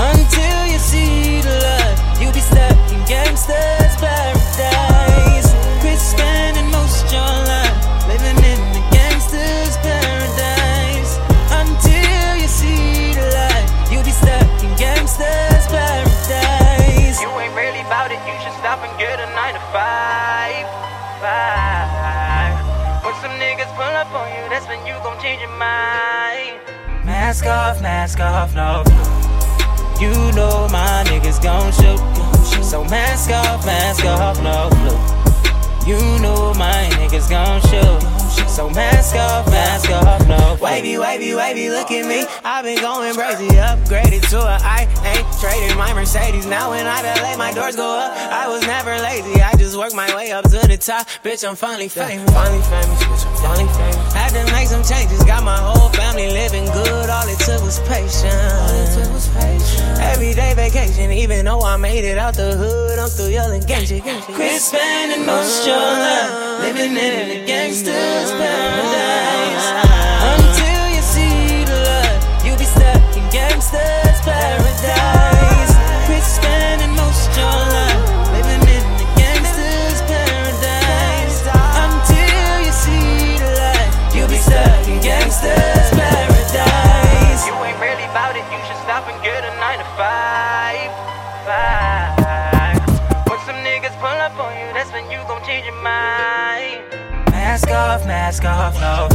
Until 0.00 0.64
you 0.64 0.78
see 0.78 1.42
the 1.44 1.60
light, 1.60 1.98
you'll 2.16 2.32
be 2.32 2.40
stuck 2.40 2.72
in 2.88 3.04
gangster's 3.04 3.94
paradise. 4.00 5.52
Quit 5.84 6.00
spending 6.00 6.70
most 6.72 7.04
your 7.12 7.20
life 7.20 8.08
living 8.08 8.40
in 8.40 8.60
the 8.72 8.80
gangster's 8.96 9.76
paradise. 9.84 11.20
Until 11.52 12.32
you 12.40 12.48
see 12.48 13.12
the 13.12 13.28
light, 13.28 13.68
you'll 13.92 14.08
be 14.08 14.16
stuck 14.16 14.48
in 14.64 14.72
gangster's 14.80 15.68
paradise. 15.68 17.20
You 17.20 17.28
ain't 17.36 17.52
really 17.52 17.84
about 17.84 18.08
it, 18.08 18.24
you 18.24 18.32
should 18.40 18.56
stop 18.56 18.80
and 18.80 18.92
get 18.96 19.20
a 19.20 19.28
nine 19.36 19.52
to 19.52 19.60
five. 19.68 20.64
Five. 21.20 22.56
When 23.04 23.12
some 23.20 23.36
niggas 23.36 23.68
pull 23.76 23.84
up 23.84 24.08
on 24.16 24.32
you, 24.32 24.48
that's 24.48 24.64
when 24.64 24.80
you 24.86 24.96
gon' 25.04 25.20
change 25.20 25.42
your 25.42 25.52
mind. 25.60 26.56
Mask 27.04 27.44
off, 27.44 27.82
mask 27.82 28.18
off, 28.20 28.54
no. 28.54 28.82
You 30.00 30.32
know 30.32 30.66
my 30.72 31.04
niggas 31.08 31.42
gon' 31.42 31.70
shoot. 31.72 32.00
So 32.64 32.82
mask 32.84 33.30
off, 33.30 33.66
mask 33.66 34.06
off, 34.06 34.42
no 34.42 34.70
blue. 34.70 34.96
You 35.86 36.00
know 36.22 36.54
my 36.54 36.88
niggas 36.96 37.28
gon' 37.28 37.60
shoot. 37.68 38.49
So 38.50 38.68
mask 38.68 39.14
off, 39.14 39.46
mask 39.46 39.90
off, 39.90 40.26
no. 40.26 40.58
Wavy, 40.60 40.98
wavy, 40.98 41.34
wavy, 41.34 41.70
look 41.70 41.90
at 41.92 42.04
me. 42.04 42.26
I've 42.44 42.64
been 42.64 42.80
going 42.82 43.14
crazy, 43.14 43.46
upgraded 43.46 44.28
to 44.30 44.40
a 44.42 44.58
I 44.60 44.90
ain't 45.06 45.26
traded 45.38 45.78
my 45.78 45.94
Mercedes. 45.94 46.46
Now 46.46 46.70
when 46.70 46.84
I 46.84 47.00
delay, 47.00 47.36
my 47.36 47.52
doors 47.52 47.76
go 47.76 47.86
up. 47.86 48.10
I 48.10 48.48
was 48.48 48.62
never 48.62 48.90
lazy, 48.90 49.40
I 49.40 49.54
just 49.54 49.78
worked 49.78 49.94
my 49.94 50.12
way 50.16 50.32
up 50.32 50.44
to 50.50 50.66
the 50.66 50.76
top. 50.76 51.06
Bitch, 51.22 51.48
I'm 51.48 51.54
finally 51.54 51.88
famous. 51.88 52.28
Finally 52.34 52.62
famous, 52.66 53.02
bitch, 53.04 53.24
I'm 53.24 53.36
finally 53.38 53.72
famous. 53.78 54.12
Had 54.14 54.30
to 54.34 54.52
make 54.52 54.66
some 54.66 54.82
changes, 54.82 55.22
got 55.22 55.44
my 55.44 55.56
whole 55.56 55.88
family 55.90 56.26
living 56.28 56.66
good. 56.74 57.08
All 57.08 57.28
it 57.28 57.38
took 57.38 57.62
was 57.62 57.78
patience. 57.86 59.30
Everyday 60.00 60.54
vacation, 60.54 61.12
even 61.12 61.44
though 61.44 61.62
I 61.62 61.76
made 61.76 62.04
it 62.04 62.18
out 62.18 62.34
the 62.34 62.56
hood, 62.56 62.98
I'm 62.98 63.08
still 63.08 63.30
yelling 63.30 63.62
gangsta, 63.62 64.00
gangsta. 64.00 64.34
Quit 64.34 64.60
spending 64.60 65.24
most 65.24 65.66
your 65.66 65.76
life 65.76 66.50
living 66.60 66.96
in 66.96 67.28
the 67.28 67.46
gangster's 67.46 68.39
paradise. 68.40 69.66
Until 70.32 70.84
you 70.94 71.02
see 71.02 71.64
the 71.64 71.76
light, 71.88 72.20
you'll 72.44 72.58
be 72.58 72.64
stuck 72.64 73.16
in 73.16 73.24
gangster's 73.30 74.20
paradise. 74.24 75.59
Off, 97.80 98.06
mask 98.06 98.44
off, 98.44 98.74
no. 98.80 99.08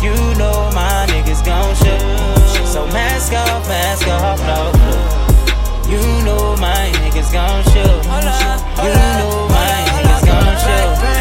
You 0.00 0.14
know 0.38 0.70
my 0.74 1.06
niggas 1.10 1.44
gon' 1.44 1.74
shoot. 1.74 2.66
So 2.66 2.86
mask 2.86 3.32
off, 3.32 3.66
mask 3.68 4.06
off, 4.06 4.40
no. 4.50 4.60
You 5.90 6.00
know 6.24 6.56
my 6.56 6.92
niggas 7.00 7.32
gon' 7.32 7.62
shoot. 7.72 7.98
You 8.84 8.92
know 9.18 9.48
my 9.56 9.74
niggas 9.90 10.24
gon' 10.26 10.56
shoot. 10.64 11.17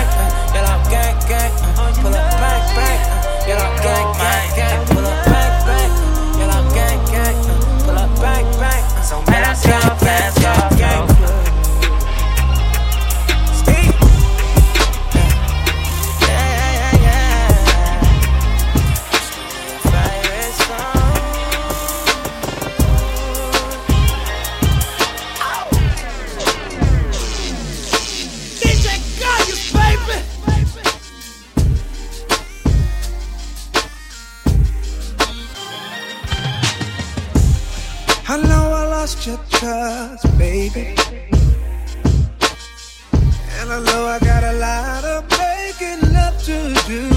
Trust, 39.59 40.37
baby. 40.37 40.95
And 43.59 43.71
I 43.71 43.79
know 43.85 44.05
I 44.05 44.19
got 44.19 44.43
a 44.43 44.53
lot 44.53 45.03
of 45.03 45.23
making 45.31 46.15
up 46.15 46.37
to 46.43 46.73
do. 46.85 47.09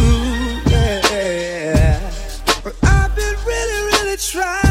Yeah. 0.71 2.01
But 2.65 2.75
I've 2.83 3.15
been 3.15 3.37
really, 3.47 3.81
really 3.93 4.17
trying, 4.17 4.70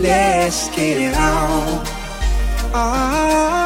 Let's 0.00 0.70
get 0.74 0.96
it 0.96 1.14
on. 1.14 1.84
Ah, 2.72 3.59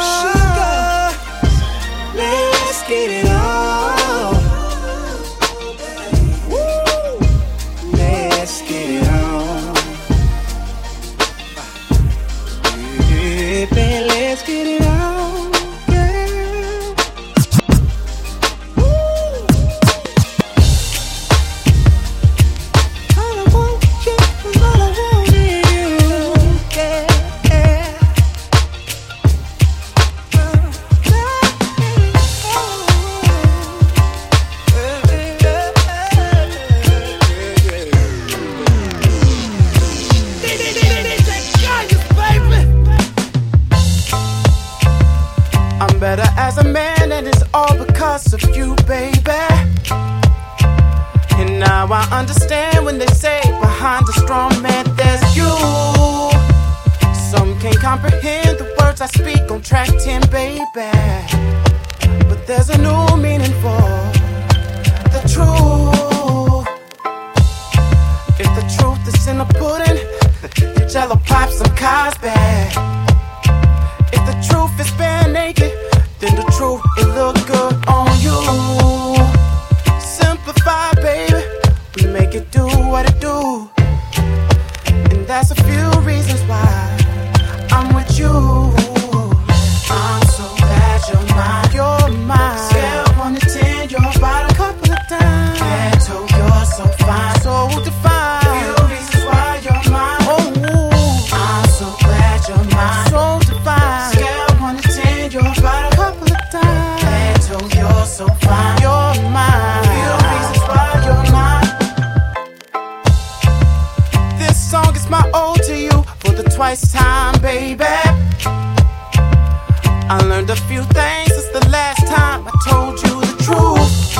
I 120.07 120.22
learned 120.28 120.50
a 120.50 120.57
few 120.57 120.82
things 120.82 121.28
since 121.34 121.48
the 121.48 121.68
last 121.70 122.07
time 122.07 122.46
I 122.46 122.52
told 122.68 123.00
you 123.02 123.20
the 123.20 123.36
truth. 123.42 124.14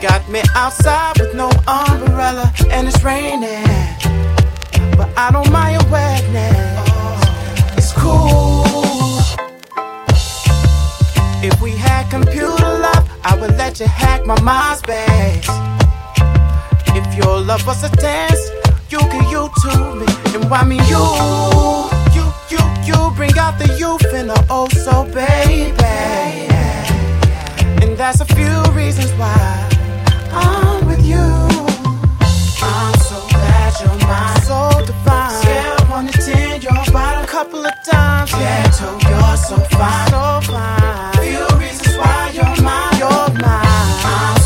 Got 0.00 0.28
me 0.28 0.42
outside 0.54 1.18
with 1.18 1.34
no 1.34 1.50
umbrella 1.66 2.52
and 2.70 2.86
it's 2.86 3.02
raining. 3.02 3.64
But 4.96 5.10
I 5.16 5.30
don't 5.32 5.50
mind 5.50 5.80
your 5.80 5.90
wetness. 5.90 6.78
It's 7.76 7.92
cool. 7.92 8.62
If 11.42 11.60
we 11.60 11.72
had 11.72 12.08
computer 12.08 12.70
love, 12.86 13.10
I 13.24 13.36
would 13.40 13.56
let 13.58 13.80
you 13.80 13.86
hack 13.86 14.24
my 14.24 14.36
MySpace. 14.36 15.48
If 16.94 17.16
your 17.16 17.40
love 17.40 17.66
was 17.66 17.82
a 17.82 17.90
dance, 17.96 18.50
you 18.88 18.98
can 18.98 19.24
YouTube 19.34 19.98
me 19.98 20.06
and 20.34 20.48
why 20.48 20.62
me 20.62 20.76
you, 20.88 21.91
you, 22.86 23.10
bring 23.14 23.36
out 23.38 23.58
the 23.58 23.76
youth 23.78 24.12
in 24.14 24.26
the 24.28 24.46
oh 24.50 24.68
so 24.68 25.04
baby. 25.04 25.72
And 27.82 27.96
that's 27.96 28.20
a 28.20 28.24
few 28.24 28.62
reasons 28.72 29.10
why 29.12 29.68
I'm 30.30 30.86
with 30.86 31.04
you. 31.04 31.18
I'm 32.64 32.94
so 33.00 33.18
glad 33.28 33.72
you're 33.80 33.98
mine, 34.06 34.40
so 34.42 34.70
divine. 34.86 35.42
Scale 35.42 35.86
one 35.90 36.06
to 36.08 36.18
ten, 36.18 36.62
you're 36.62 36.72
about 36.88 37.24
a 37.24 37.26
couple 37.26 37.64
of 37.64 37.72
times. 37.84 38.30
Ghetto, 38.32 38.90
you're 39.08 39.36
so 39.36 39.56
fine, 39.76 40.08
so 40.10 40.52
fine. 40.52 41.12
Few 41.22 41.46
reasons 41.58 41.96
why 41.96 42.30
you're 42.34 42.62
mine, 42.62 42.98
you're 42.98 43.30
mine. 43.40 43.66
I'm 44.04 44.41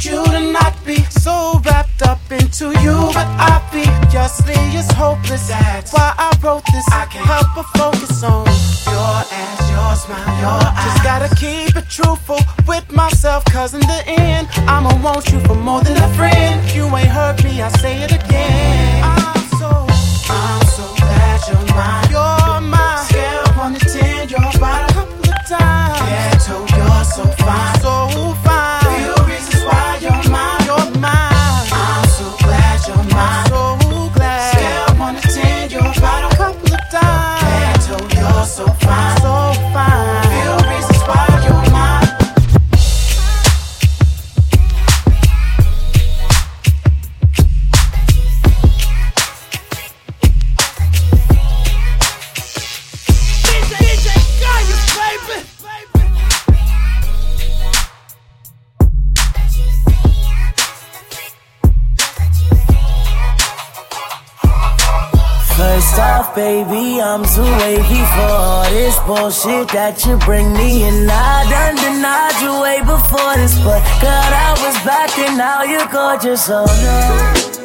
about 0.00 0.04
you 0.04 0.32
to 0.32 0.52
not 0.52 0.84
be 0.84 0.96
so 1.10 1.60
wrapped 1.64 2.02
up 2.02 2.20
into 2.30 2.66
you, 2.80 2.94
but 3.12 3.26
I 3.38 3.60
be 3.72 3.84
justly 4.10 4.54
as 4.76 4.90
hopeless. 4.92 5.48
That's 5.48 5.92
why 5.92 6.14
I 6.16 6.36
wrote 6.42 6.64
this. 6.72 6.86
I 6.90 7.06
can't 7.06 7.26
help 7.26 7.46
but 7.54 7.66
focus 7.78 8.22
on 8.22 8.46
your 8.86 9.16
ass, 9.32 9.70
your 9.70 9.94
smile, 9.96 10.40
your 10.40 10.60
eyes. 10.66 10.84
Just 10.84 11.04
gotta 11.04 11.34
keep 11.36 11.76
it 11.76 11.88
truthful 11.88 12.38
with 12.66 12.90
myself, 12.92 13.44
cause 13.46 13.74
in 13.74 13.80
the 13.80 14.02
end, 14.06 14.48
I'ma 14.68 15.02
want 15.02 15.32
you 15.32 15.40
for 15.40 15.54
more 15.54 15.82
than 15.82 15.96
a 15.96 16.14
friend. 16.14 16.74
You 16.74 16.84
ain't 16.96 17.08
heard 17.08 17.42
me, 17.44 17.62
I 17.62 17.68
say 17.68 18.02
it 18.02 18.12
again. 18.12 19.04
I'm 19.04 19.42
so, 19.58 19.86
I'm 20.30 20.66
so 20.66 20.94
glad 20.96 21.40
you're 21.48 21.74
mine. 21.76 22.09
Baby, 66.34 67.00
I'm 67.00 67.22
too 67.24 67.42
wavy 67.42 68.02
for 68.14 68.70
this 68.70 68.98
bullshit 69.06 69.68
that 69.68 70.04
you 70.06 70.16
bring 70.18 70.52
me. 70.52 70.84
And 70.84 71.10
I 71.10 71.48
done 71.48 71.76
denied 71.76 72.40
you 72.42 72.60
way 72.60 72.80
before 72.80 73.34
this, 73.36 73.54
but 73.58 73.80
God, 74.00 74.32
I 74.32 74.52
was 74.64 74.76
back 74.84 75.16
and 75.18 75.36
now 75.36 75.62
you're 75.62 75.88
gorgeous. 75.88 76.48
Oh 76.50 76.66
no. 76.66 77.59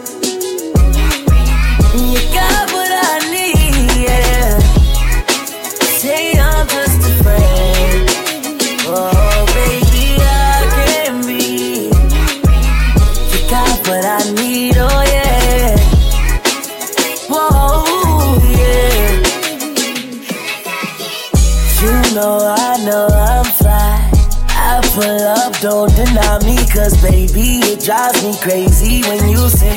Cause 26.86 27.02
baby, 27.02 27.66
it 27.66 27.84
drives 27.84 28.22
me 28.24 28.34
crazy 28.42 29.02
when 29.10 29.30
you 29.30 29.50
say, 29.50 29.76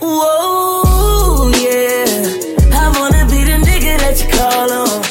Whoa, 0.00 1.50
yeah. 1.58 2.06
I 2.82 2.86
wanna 2.98 3.24
be 3.26 3.42
the 3.50 3.58
nigga 3.66 3.98
that 3.98 4.14
you 4.22 4.28
call 4.38 4.70
on. 4.82 5.02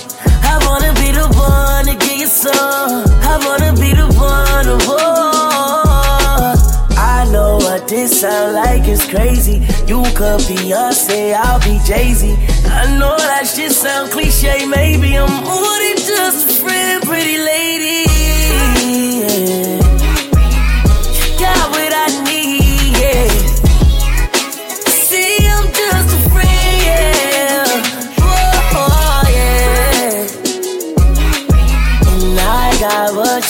I 0.51 0.55
wanna 0.67 0.93
be 1.01 1.11
the 1.11 1.27
one 1.35 1.85
to 1.87 1.95
get 2.05 2.17
you 2.19 2.27
some. 2.27 3.03
I 3.31 3.35
wanna 3.47 3.73
be 3.73 3.91
the 4.01 4.07
one 4.15 4.63
to 4.69 4.77
hold. 4.87 6.57
I 6.97 7.27
know 7.33 7.57
what 7.57 7.89
this 7.89 8.21
sound 8.21 8.53
like 8.53 8.87
is 8.87 9.03
crazy. 9.05 9.57
You 9.87 10.03
could 10.15 10.39
be 10.47 10.55
Beyonce, 10.71 11.33
I'll 11.33 11.59
be 11.59 11.79
Jay 11.85 12.13
Z. 12.13 12.33
I 12.79 12.97
know 12.97 13.17
that 13.17 13.45
shit 13.45 13.73
sound 13.73 14.11
cliche, 14.11 14.65
maybe 14.65 15.17
I'm 15.17 15.43
than 15.43 15.97
just 15.97 16.49
a 16.49 16.53
friend, 16.63 17.03
pretty 17.03 17.37
lady. 17.39 17.56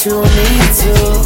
You 0.08 0.22
need 0.22 0.74
to. 0.74 1.17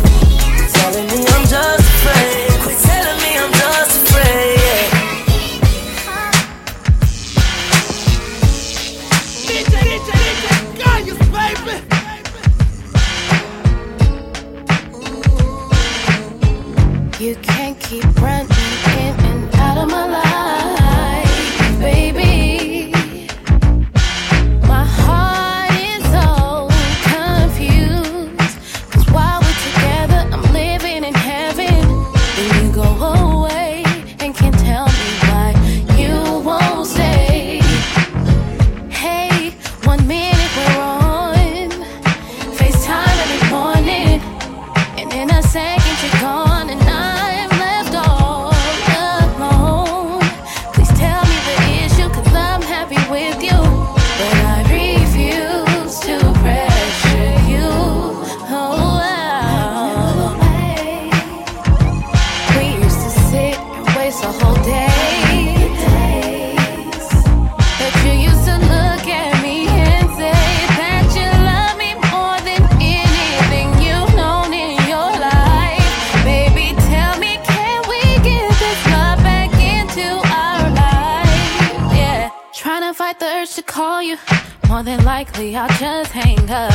Likely, 85.22 85.56
I'll 85.56 85.70
just 85.78 86.12
hang 86.12 86.50
up. 86.50 86.74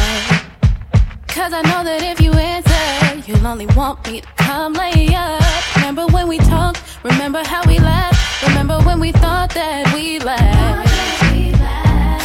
Cause 1.26 1.52
I 1.52 1.62
know 1.62 1.82
that 1.82 2.00
if 2.12 2.20
you 2.20 2.30
answer, 2.32 2.86
you'll 3.26 3.44
only 3.44 3.66
want 3.74 4.06
me 4.06 4.20
to 4.20 4.28
come 4.36 4.72
lay 4.74 5.08
up. 5.16 5.42
Remember 5.74 6.06
when 6.06 6.28
we 6.28 6.38
talked? 6.38 6.80
Remember 7.02 7.42
how 7.42 7.62
we 7.66 7.80
laughed? 7.80 8.46
Remember 8.46 8.78
when 8.86 9.00
we 9.00 9.10
thought 9.10 9.50
that 9.54 9.92
we 9.94 10.20
laughed? 10.20 10.94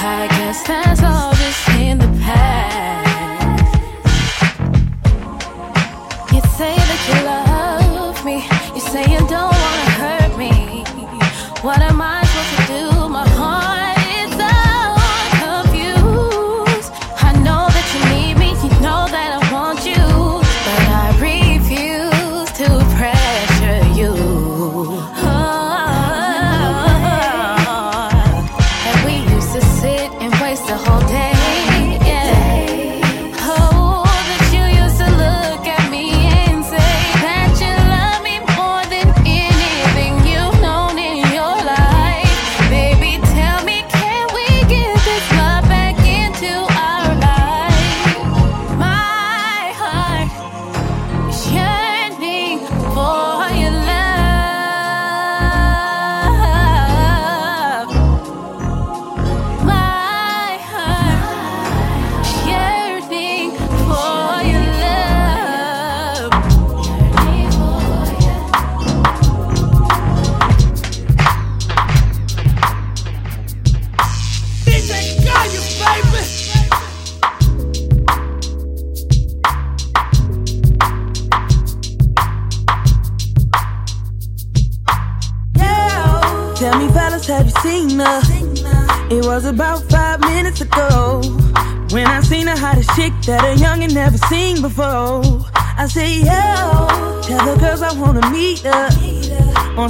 I 0.03 0.27
guess 0.37 0.61
that's 0.67 1.01
all 1.01 1.33
just 1.41 1.69
in 1.69 1.97
the 1.97 2.11
past. 2.21 3.63
You 6.33 6.41
say 6.59 6.75
that 6.89 7.01
you 7.09 7.17
love 7.33 8.23
me, 8.23 8.37
you 8.75 8.81
say 8.93 9.03
you 9.13 9.21
don't 9.35 9.55
wanna 9.61 9.89
hurt 10.01 10.37
me. 10.37 10.51
What 11.65 11.81
am 11.81 11.99
I 11.99 12.20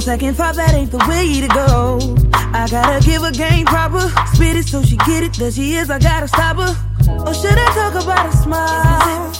second 0.02 0.34
thought, 0.34 0.56
that 0.56 0.74
ain't 0.74 0.90
the 0.90 0.98
way 1.06 1.40
to 1.40 1.46
go. 1.46 2.16
I 2.34 2.66
gotta 2.68 2.98
give 3.06 3.22
her 3.22 3.30
game 3.30 3.66
proper. 3.66 4.02
Spit 4.34 4.56
it 4.56 4.66
so 4.66 4.82
she 4.82 4.96
get 4.96 5.22
it. 5.22 5.34
There 5.34 5.52
she 5.52 5.76
is, 5.76 5.90
I 5.90 6.00
gotta 6.00 6.26
stop 6.26 6.56
her. 6.56 6.74
Or 7.22 7.32
should 7.32 7.56
I 7.56 7.68
talk 7.78 7.94
about 8.02 8.26
a 8.26 8.32
smile? 8.36 9.30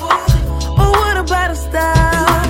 Or 0.79 0.91
what 1.03 1.17
about 1.17 1.51
a 1.51 1.57
style? 1.57 2.47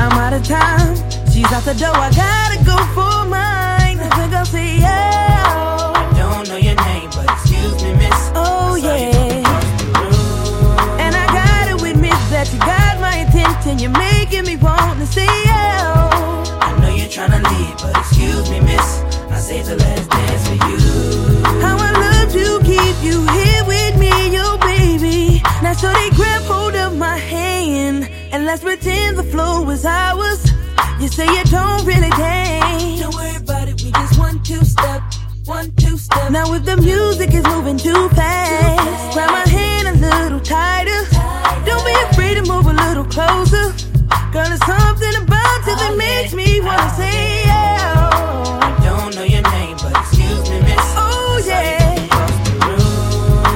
I'm 0.00 0.12
out 0.24 0.32
of 0.32 0.42
time. 0.42 0.96
She's 1.30 1.52
out 1.52 1.64
the 1.64 1.74
door, 1.74 1.94
I 1.94 2.10
gotta 2.16 2.64
go 2.64 2.76
for 2.96 3.28
mine. 3.28 4.00
I 4.00 4.08
think 4.16 4.32
I'll 4.32 4.46
say 4.46 4.78
yeah. 4.78 5.92
I 5.94 6.16
don't 6.16 6.48
know 6.48 6.56
your 6.56 6.76
name, 6.76 7.10
but 7.12 7.28
excuse 7.28 7.76
me, 7.84 7.92
miss. 7.92 8.32
Oh, 8.34 8.76
yeah. 8.76 9.44
And 10.96 11.14
I 11.14 11.26
gotta 11.28 11.74
admit 11.90 12.16
that 12.32 12.48
you 12.52 12.58
got 12.58 13.00
my 13.00 13.16
attention. 13.28 13.78
You're 13.80 13.98
making 13.98 14.46
me 14.46 14.56
want 14.56 14.98
to 15.00 15.06
see 15.06 15.51
tryna 17.12 17.44
leave, 17.52 17.76
but 17.76 17.94
excuse 17.98 18.48
me, 18.50 18.58
miss. 18.60 19.02
I 19.28 19.36
saved 19.36 19.68
the 19.68 19.76
last 19.76 20.08
dance 20.08 20.48
for 20.48 20.54
you. 20.54 20.78
How 21.60 21.76
I 21.78 21.92
love 21.92 22.32
to 22.32 22.58
keep 22.64 22.96
you 23.04 23.20
here 23.36 23.64
with 23.66 23.98
me, 23.98 24.32
your 24.32 24.56
baby. 24.56 25.42
Now, 25.62 25.74
so 25.74 25.92
they 25.92 26.08
grab 26.16 26.40
hold 26.44 26.74
of 26.74 26.96
my 26.96 27.18
hand, 27.18 28.08
and 28.32 28.46
let's 28.46 28.62
pretend 28.62 29.18
the 29.18 29.24
flow 29.24 29.62
was 29.62 29.84
ours. 29.84 30.52
You 30.98 31.08
say 31.08 31.26
you 31.26 31.44
don't 31.44 31.84
really 31.84 32.08
dance. 32.16 33.00
Don't 33.02 33.14
worry 33.14 33.36
about 33.36 33.68
it, 33.68 33.82
we 33.82 33.90
just 33.90 34.18
one, 34.18 34.42
two 34.42 34.64
step. 34.64 35.02
One, 35.44 35.70
two 35.72 35.98
step. 35.98 36.30
Now, 36.30 36.50
if 36.54 36.64
the 36.64 36.78
music 36.78 37.34
is 37.34 37.44
moving 37.44 37.76
too 37.76 38.08
fast, 38.10 39.12
grab 39.12 39.30
my 39.30 39.46
hand 39.50 39.88
a 39.88 39.92
little 40.00 40.40
tighter. 40.40 41.02
Don't 41.66 41.84
be 41.84 41.92
afraid 42.08 42.34
to 42.36 42.42
move 42.50 42.66
a 42.68 42.72
little 42.72 43.04
closer. 43.04 43.81
Girl, 45.64 45.76
there's 45.76 45.78
something 45.78 45.86
about 45.86 45.90
you 45.90 45.96
makes 45.98 46.34
me 46.34 46.60
wanna 46.60 46.90
say 46.90 47.44
yeah. 47.44 48.10
I 48.62 48.78
don't 48.82 49.14
know 49.14 49.22
your 49.22 49.42
name, 49.42 49.76
but 49.82 49.92
excuse 49.96 50.50
me, 50.50 50.60
miss. 50.60 50.86
Oh 50.98 51.40
yeah. 51.46 51.94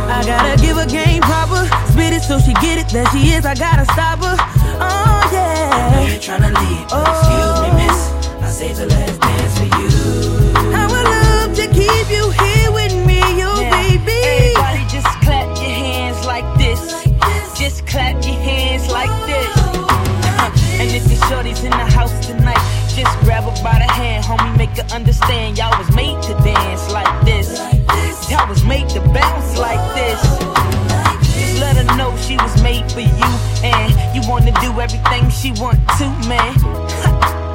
I 0.09 0.23
gotta 0.25 0.61
give 0.63 0.77
her 0.77 0.87
game 0.87 1.23
proper. 1.23 1.67
Spit 1.91 2.13
it 2.13 2.23
so 2.23 2.39
she 2.39 2.55
get 2.55 2.79
it 2.79 2.89
There 2.93 3.07
she 3.11 3.31
is. 3.35 3.45
I 3.45 3.55
gotta 3.55 3.85
stop 3.93 4.21
her. 4.21 4.37
Oh 4.39 5.31
yeah. 5.33 5.71
I 5.73 5.95
know 5.95 6.03
yeah. 6.03 6.11
you're 6.11 6.23
tryna 6.23 6.55
leave, 6.55 6.87
but 6.91 7.03
oh. 7.03 7.19
excuse 7.19 7.59
me, 7.65 7.71
miss. 7.83 7.99
I 8.43 8.49
saved 8.51 8.79
the 8.79 8.87
last 8.87 9.21
dance 9.21 9.59
for 9.59 9.69
you. 9.79 9.91
I 10.75 10.87
would 10.87 11.09
love 11.19 11.51
to 11.59 11.67
keep 11.75 12.07
you 12.11 12.31
here 12.31 12.71
with 12.71 12.95
me, 13.07 13.19
you 13.41 13.51
baby. 13.75 14.23
Everybody 14.23 14.85
just 14.95 15.11
clap 15.27 15.49
your 15.59 15.75
hands 15.75 16.25
like 16.25 16.47
this. 16.57 16.81
Just 17.59 17.87
clap 17.87 18.15
your 18.25 18.39
hands 18.39 18.89
like 18.91 19.11
oh, 19.11 19.27
this. 19.27 19.56
And 20.87 20.95
if 20.95 21.11
your 21.11 21.21
shorty's 21.29 21.65
in 21.65 21.71
the 21.71 21.89
house 21.99 22.15
tonight, 22.27 22.63
just 22.95 23.19
grab 23.21 23.45
her 23.45 23.63
by 23.63 23.79
the 23.79 23.91
hand, 23.91 24.25
homie, 24.25 24.57
make 24.57 24.71
her 24.71 24.87
understand 24.95 25.59
y'all 25.59 25.77
was 25.79 25.91
made 25.95 26.21
to 26.23 26.33
dance 26.45 26.91
like 26.93 27.25
this. 27.25 27.59
Y'all 28.31 28.49
was 28.49 28.65
made 28.65 28.89
to 28.91 29.01
bounce 29.01 29.59
like 29.59 29.83
this. 29.95 30.21
Just 31.35 31.61
let 31.61 31.77
her 31.77 31.97
know 31.97 32.17
she 32.19 32.37
was 32.37 32.63
made 32.63 32.91
for 32.93 33.01
you, 33.01 33.31
and 33.65 33.91
you 34.15 34.23
wanna 34.29 34.53
do 34.61 34.81
everything 34.81 35.29
she 35.31 35.51
want 35.61 35.81
to, 35.99 36.07
man. 36.29 37.43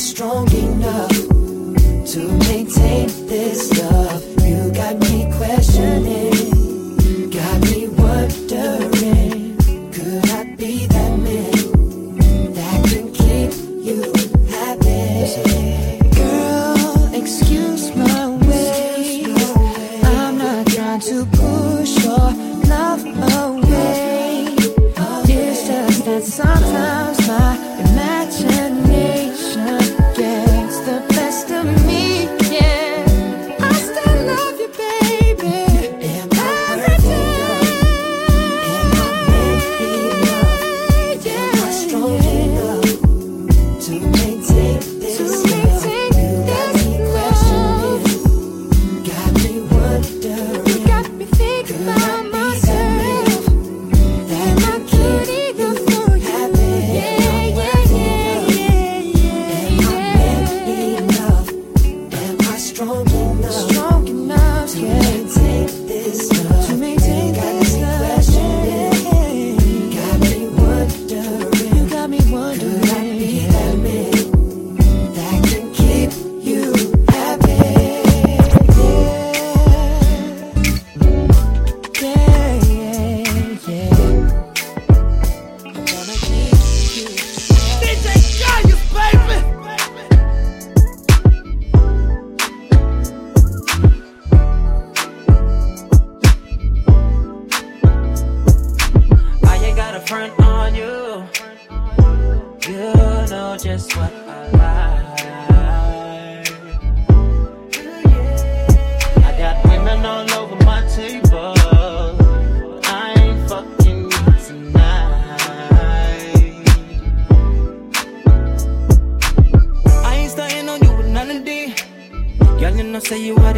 strong 0.00 0.50
enough 0.52 1.10
to 2.06 2.26
maintain 2.48 3.19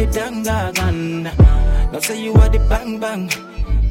you 0.03 0.11
the 0.11 0.19
dangagan. 0.19 1.91
No 1.91 1.99
say 1.99 2.21
you 2.23 2.33
are 2.33 2.49
the 2.49 2.59
bang 2.69 2.99
bang. 2.99 3.29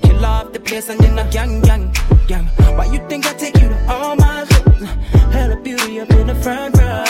Kill 0.02 0.24
off 0.24 0.52
the 0.52 0.60
place 0.60 0.88
and 0.88 1.00
you're 1.00 1.12
not 1.12 1.30
gang 1.30 1.60
gang 1.60 1.92
gang. 2.26 2.46
Why 2.76 2.86
you 2.86 3.00
think 3.08 3.26
I 3.26 3.32
take 3.34 3.60
you 3.60 3.68
to 3.68 3.78
all 3.88 4.16
my 4.16 4.44
shows? 4.44 4.88
Hella 5.32 5.56
beauty 5.62 6.00
up 6.00 6.10
in 6.10 6.26
the 6.26 6.34
front 6.34 6.76
row. 6.78 7.04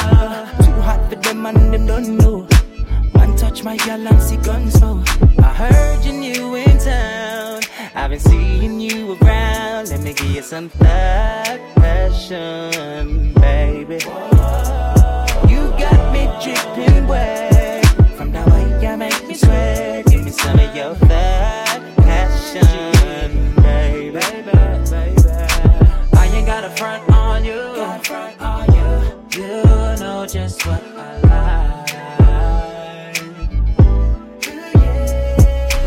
Too 0.65 0.81
hot 0.81 1.01
for 1.09 1.17
them 1.17 1.47
and 1.47 1.75
them 1.75 1.87
don't 1.87 2.17
know. 2.17 2.47
One 3.13 3.37
touch 3.37 3.65
my 3.65 3.77
girl 3.79 4.07
and 4.07 4.23
see 4.23 4.37
guns 4.37 4.79
flow. 4.79 5.03
I 5.39 5.53
heard 5.63 6.05
you 6.05 6.13
new 6.13 6.55
in 6.57 6.79
town. 6.79 7.61
I've 7.95 8.11
been 8.11 8.21
seeing 8.21 8.81
you 8.81 9.17
around. 9.21 9.89
Let 9.89 10.01
me 10.03 10.13
give 10.13 10.31
you 10.31 10.43
some 10.43 10.69
thug 10.69 11.61
passion, 11.77 13.35
baby. 13.35 13.99
You 15.51 15.61
got 15.83 16.01
me 16.13 16.23
dripping 16.43 17.07
wet. 17.07 17.52
Sweat. 19.45 20.07
Give 20.07 20.25
me 20.25 20.31
some 20.31 20.59
of 20.59 20.75
your 20.77 20.95
thug 20.95 21.81
passion, 21.97 23.55
baby. 23.63 24.19
I 26.21 26.27
ain't 26.35 26.47
got 26.47 26.65
a 26.65 26.71
front 26.71 27.03
on 27.11 27.45
you. 27.45 27.61
You 29.37 29.63
know 30.03 30.27
just 30.27 30.67
what 30.67 30.83
I 30.85 31.21
like. 31.23 31.91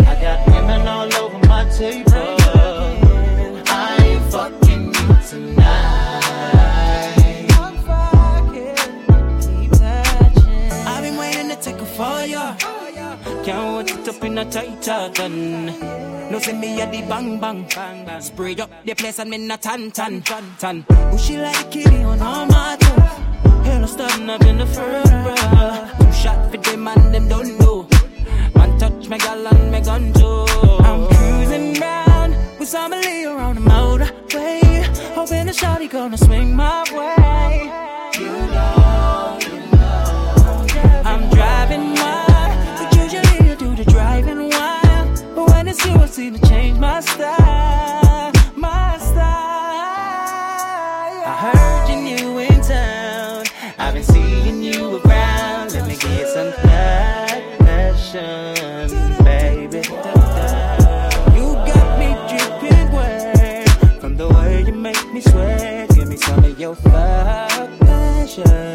I 0.08 0.16
got 0.22 0.38
women 0.48 0.88
all 0.88 1.14
over 1.16 1.40
my 1.48 1.64
table. 1.70 2.05
Can't 13.46 13.78
wait 13.78 13.88
to 13.90 14.12
top 14.12 14.24
in 14.24 14.40
a 14.40 14.46
tight 14.46 15.14
gun. 15.14 15.66
No 16.32 16.40
see 16.40 16.54
me 16.54 16.82
at 16.82 16.92
the 16.92 17.02
bang 17.02 17.40
bang 17.40 17.64
bang 17.76 18.04
bang. 18.04 18.20
Spray 18.20 18.56
up 18.56 18.72
the 18.84 18.96
place 18.96 19.20
and 19.20 19.30
me 19.30 19.38
na 19.38 19.56
tan 19.56 19.92
tan 19.92 20.20
tan 20.24 20.44
tan. 20.58 20.84
Oh 20.90 21.18
she 21.18 21.38
like 21.38 21.70
kitty 21.70 22.02
on 22.02 22.20
all 22.24 22.48
my 22.48 22.76
toes. 22.80 23.68
Hell 23.68 23.88
starting 23.88 24.32
up 24.32 24.42
in 24.42 24.58
the 24.58 24.66
bra. 24.66 25.04
Two 26.00 26.12
shot 26.12 26.50
for 26.50 26.58
them 26.58 26.88
and 26.88 27.14
them 27.14 27.28
don't 27.30 27.60
know. 27.60 27.88
Man 28.56 28.80
touch 28.80 29.08
my 29.10 29.18
gal 29.20 29.46
and 29.46 29.72
my 29.72 29.80
gun 29.80 30.12
too. 30.14 30.46
I'm 30.88 31.08
cruising 31.14 31.80
round 31.80 32.36
with 32.58 32.68
somebody 32.68 33.26
around 33.26 33.56
the 33.58 33.62
motorway. 33.62 34.84
Hoping 35.14 35.46
the 35.46 35.54
shawty 35.54 35.88
gonna 35.88 36.18
swing 36.18 36.56
my 36.56 36.84
way. 36.92 37.70
You 38.20 38.32
know, 38.56 38.75
will 45.96 46.08
seem 46.08 46.34
to 46.34 46.40
change 46.48 46.80
my 46.80 47.00
style, 47.02 48.32
my 48.56 48.98
style. 48.98 49.24
I 51.26 51.36
heard 51.42 51.90
you 51.90 51.98
new 52.02 52.40
in 52.40 52.62
town. 52.62 53.44
I've 53.78 53.94
been 53.94 54.04
seeing 54.04 54.64
you 54.64 55.00
around. 55.02 55.74
Let 55.74 55.88
me 55.88 55.96
get 55.96 56.28
some 56.28 56.52
passion, 57.64 58.90
baby. 59.24 59.82
You 61.36 61.54
got 61.70 62.00
me 62.00 62.10
dripping 62.30 62.92
wet 62.92 63.70
from 64.00 64.18
the 64.18 64.28
way 64.30 64.64
you 64.64 64.74
make 64.74 65.14
me 65.14 65.22
sweat. 65.22 65.90
Give 65.96 66.08
me 66.08 66.18
some 66.18 66.44
of 66.44 66.60
your 66.60 66.76
passion. 66.76 68.75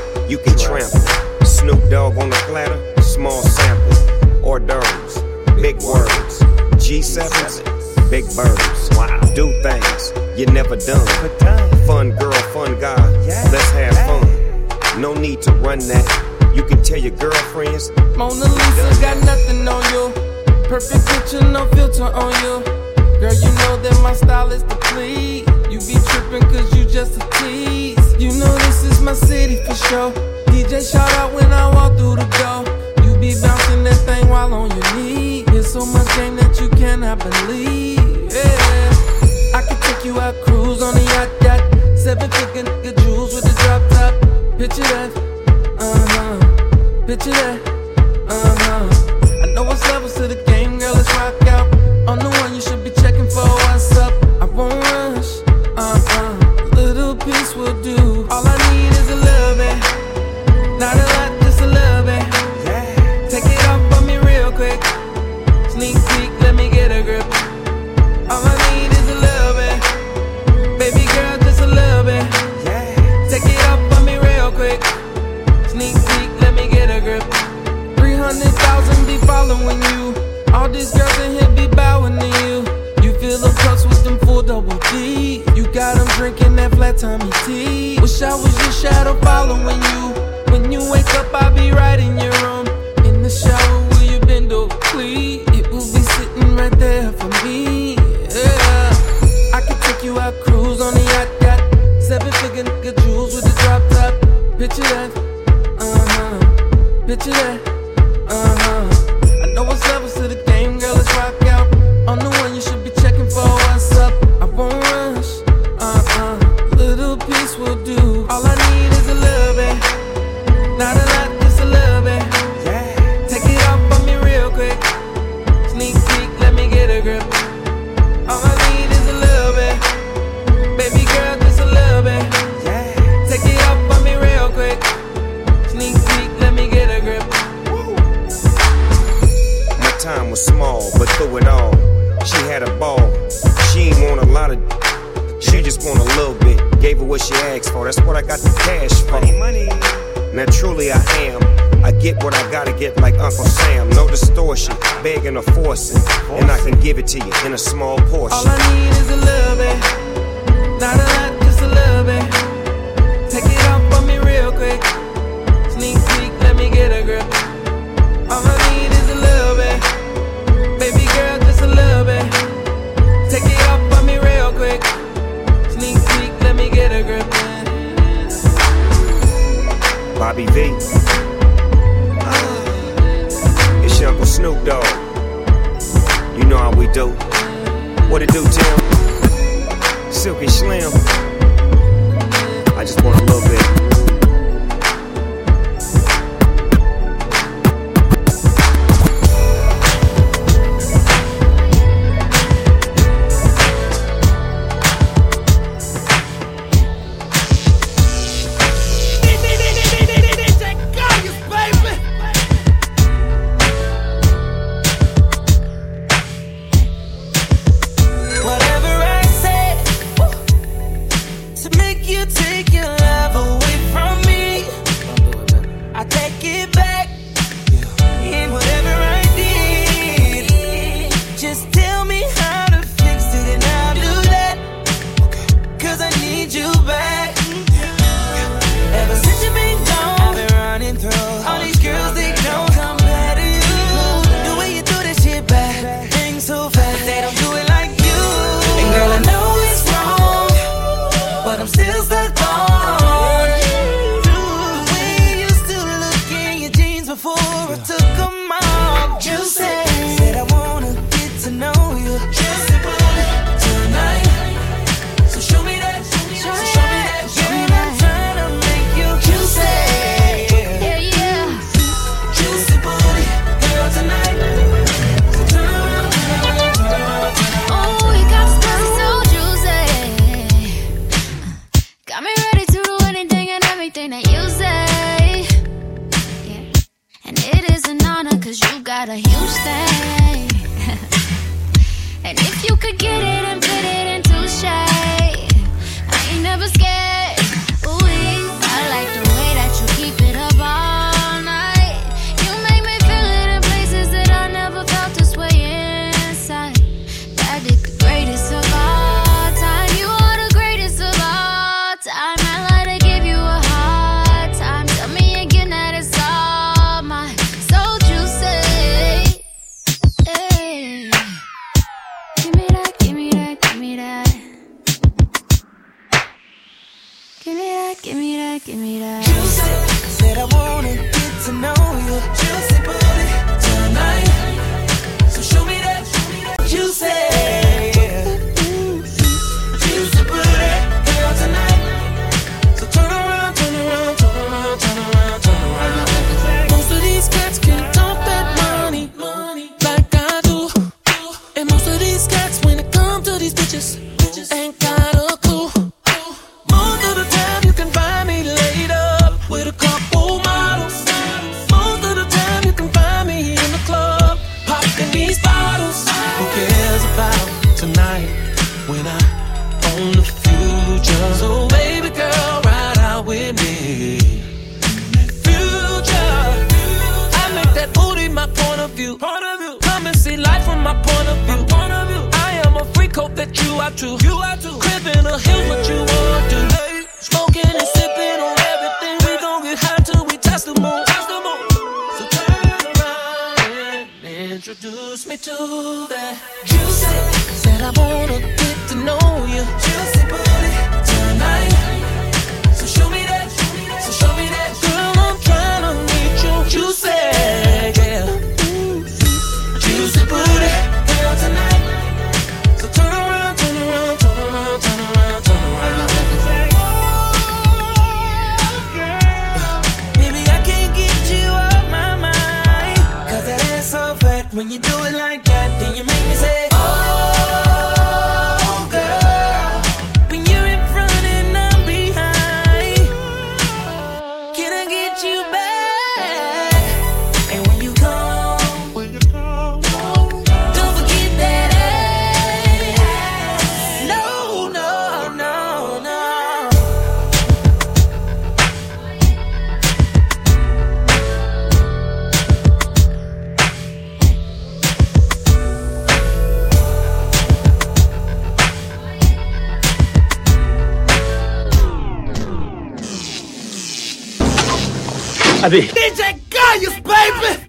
you 0.31 0.37
can 0.37 0.57
trample. 0.57 1.01
Snoop 1.43 1.81
Dogg 1.89 2.17
on 2.17 2.29
the 2.29 2.41
platter, 2.47 2.79
small 3.01 3.41
sample. 3.41 3.97
Hors 4.41 4.59
d'oeuvres, 4.59 5.21
big 5.61 5.75
words. 5.83 6.39
G7s, 6.79 7.59
big 8.09 8.23
birds. 8.33 8.89
Wow. 8.95 9.19
Do 9.35 9.51
things 9.61 10.13
you 10.39 10.45
never 10.45 10.77
done. 10.77 11.05
Fun 11.85 12.11
girl, 12.11 12.31
fun 12.53 12.79
guy. 12.79 12.95
Let's 13.51 13.71
have 13.71 13.97
fun. 14.07 15.01
No 15.01 15.13
need 15.13 15.41
to 15.41 15.51
run 15.51 15.79
that. 15.79 16.07
You 16.55 16.63
can 16.63 16.81
tell 16.81 16.97
your 16.97 17.15
girlfriends. 17.17 17.91
Mona 18.15 18.45
Lisa 18.45 19.01
got 19.01 19.17
nothing 19.25 19.67
on 19.67 19.83
you. 19.91 20.13
Perfect 20.69 21.05
picture, 21.07 21.43
no 21.51 21.67
filter 21.75 22.05
on 22.05 22.31
you. 22.43 22.63
Girl, 23.19 23.33
you 23.33 23.51
know 23.59 23.75
that 23.83 23.99
my 24.01 24.13
style 24.13 24.49
is 24.51 24.63
to 24.63 24.75
please. 24.77 25.45
You 25.69 25.79
be 25.79 25.99
tripping 26.07 26.47
cause 26.49 26.77
you 26.77 26.85
just 26.85 27.21
a 27.21 27.29
tease. 27.37 27.90
You 28.21 28.27
know 28.37 28.55
this 28.59 28.83
is 28.83 29.01
my 29.01 29.13
city 29.13 29.55
for 29.65 29.73
sure. 29.73 30.11
DJ 30.53 30.79
shout 30.91 31.11
out 31.13 31.33
when 31.33 31.51
I 31.51 31.73
walk 31.73 31.97
through 31.97 32.17
the 32.17 32.27
door. 32.37 32.61
You 33.03 33.17
be 33.19 33.33
bouncing 33.41 33.83
that 33.83 33.97
thing 34.05 34.29
while 34.29 34.53
on 34.53 34.69
your 34.69 34.95
knees. 34.95 35.45
There's 35.47 35.73
so 35.73 35.83
much 35.87 36.05
game 36.15 36.35
that 36.35 36.55
you 36.61 36.69
cannot 36.69 37.17
believe. 37.17 37.97
Yeah. 38.31 39.57
I 39.57 39.63
could 39.67 39.81
take 39.81 40.05
you 40.05 40.19
out, 40.19 40.35
cruise 40.43 40.83
on 40.83 40.93
the 40.93 41.01
yacht, 41.01 41.29
yacht. 41.41 41.97
Seven 41.97 42.29
figure 42.29 42.93
jewels 43.01 43.33
with 43.33 43.43
the 43.43 43.55
drop 43.63 43.81
top. 43.89 44.13
Picture 44.59 44.83
that, 44.83 45.09
uh 45.79 46.05
huh. 46.13 47.05
Picture 47.07 47.31
that. 47.31 47.70
right 96.61 96.79
there 96.79 97.11
for 97.13 97.29
me. 97.43 97.70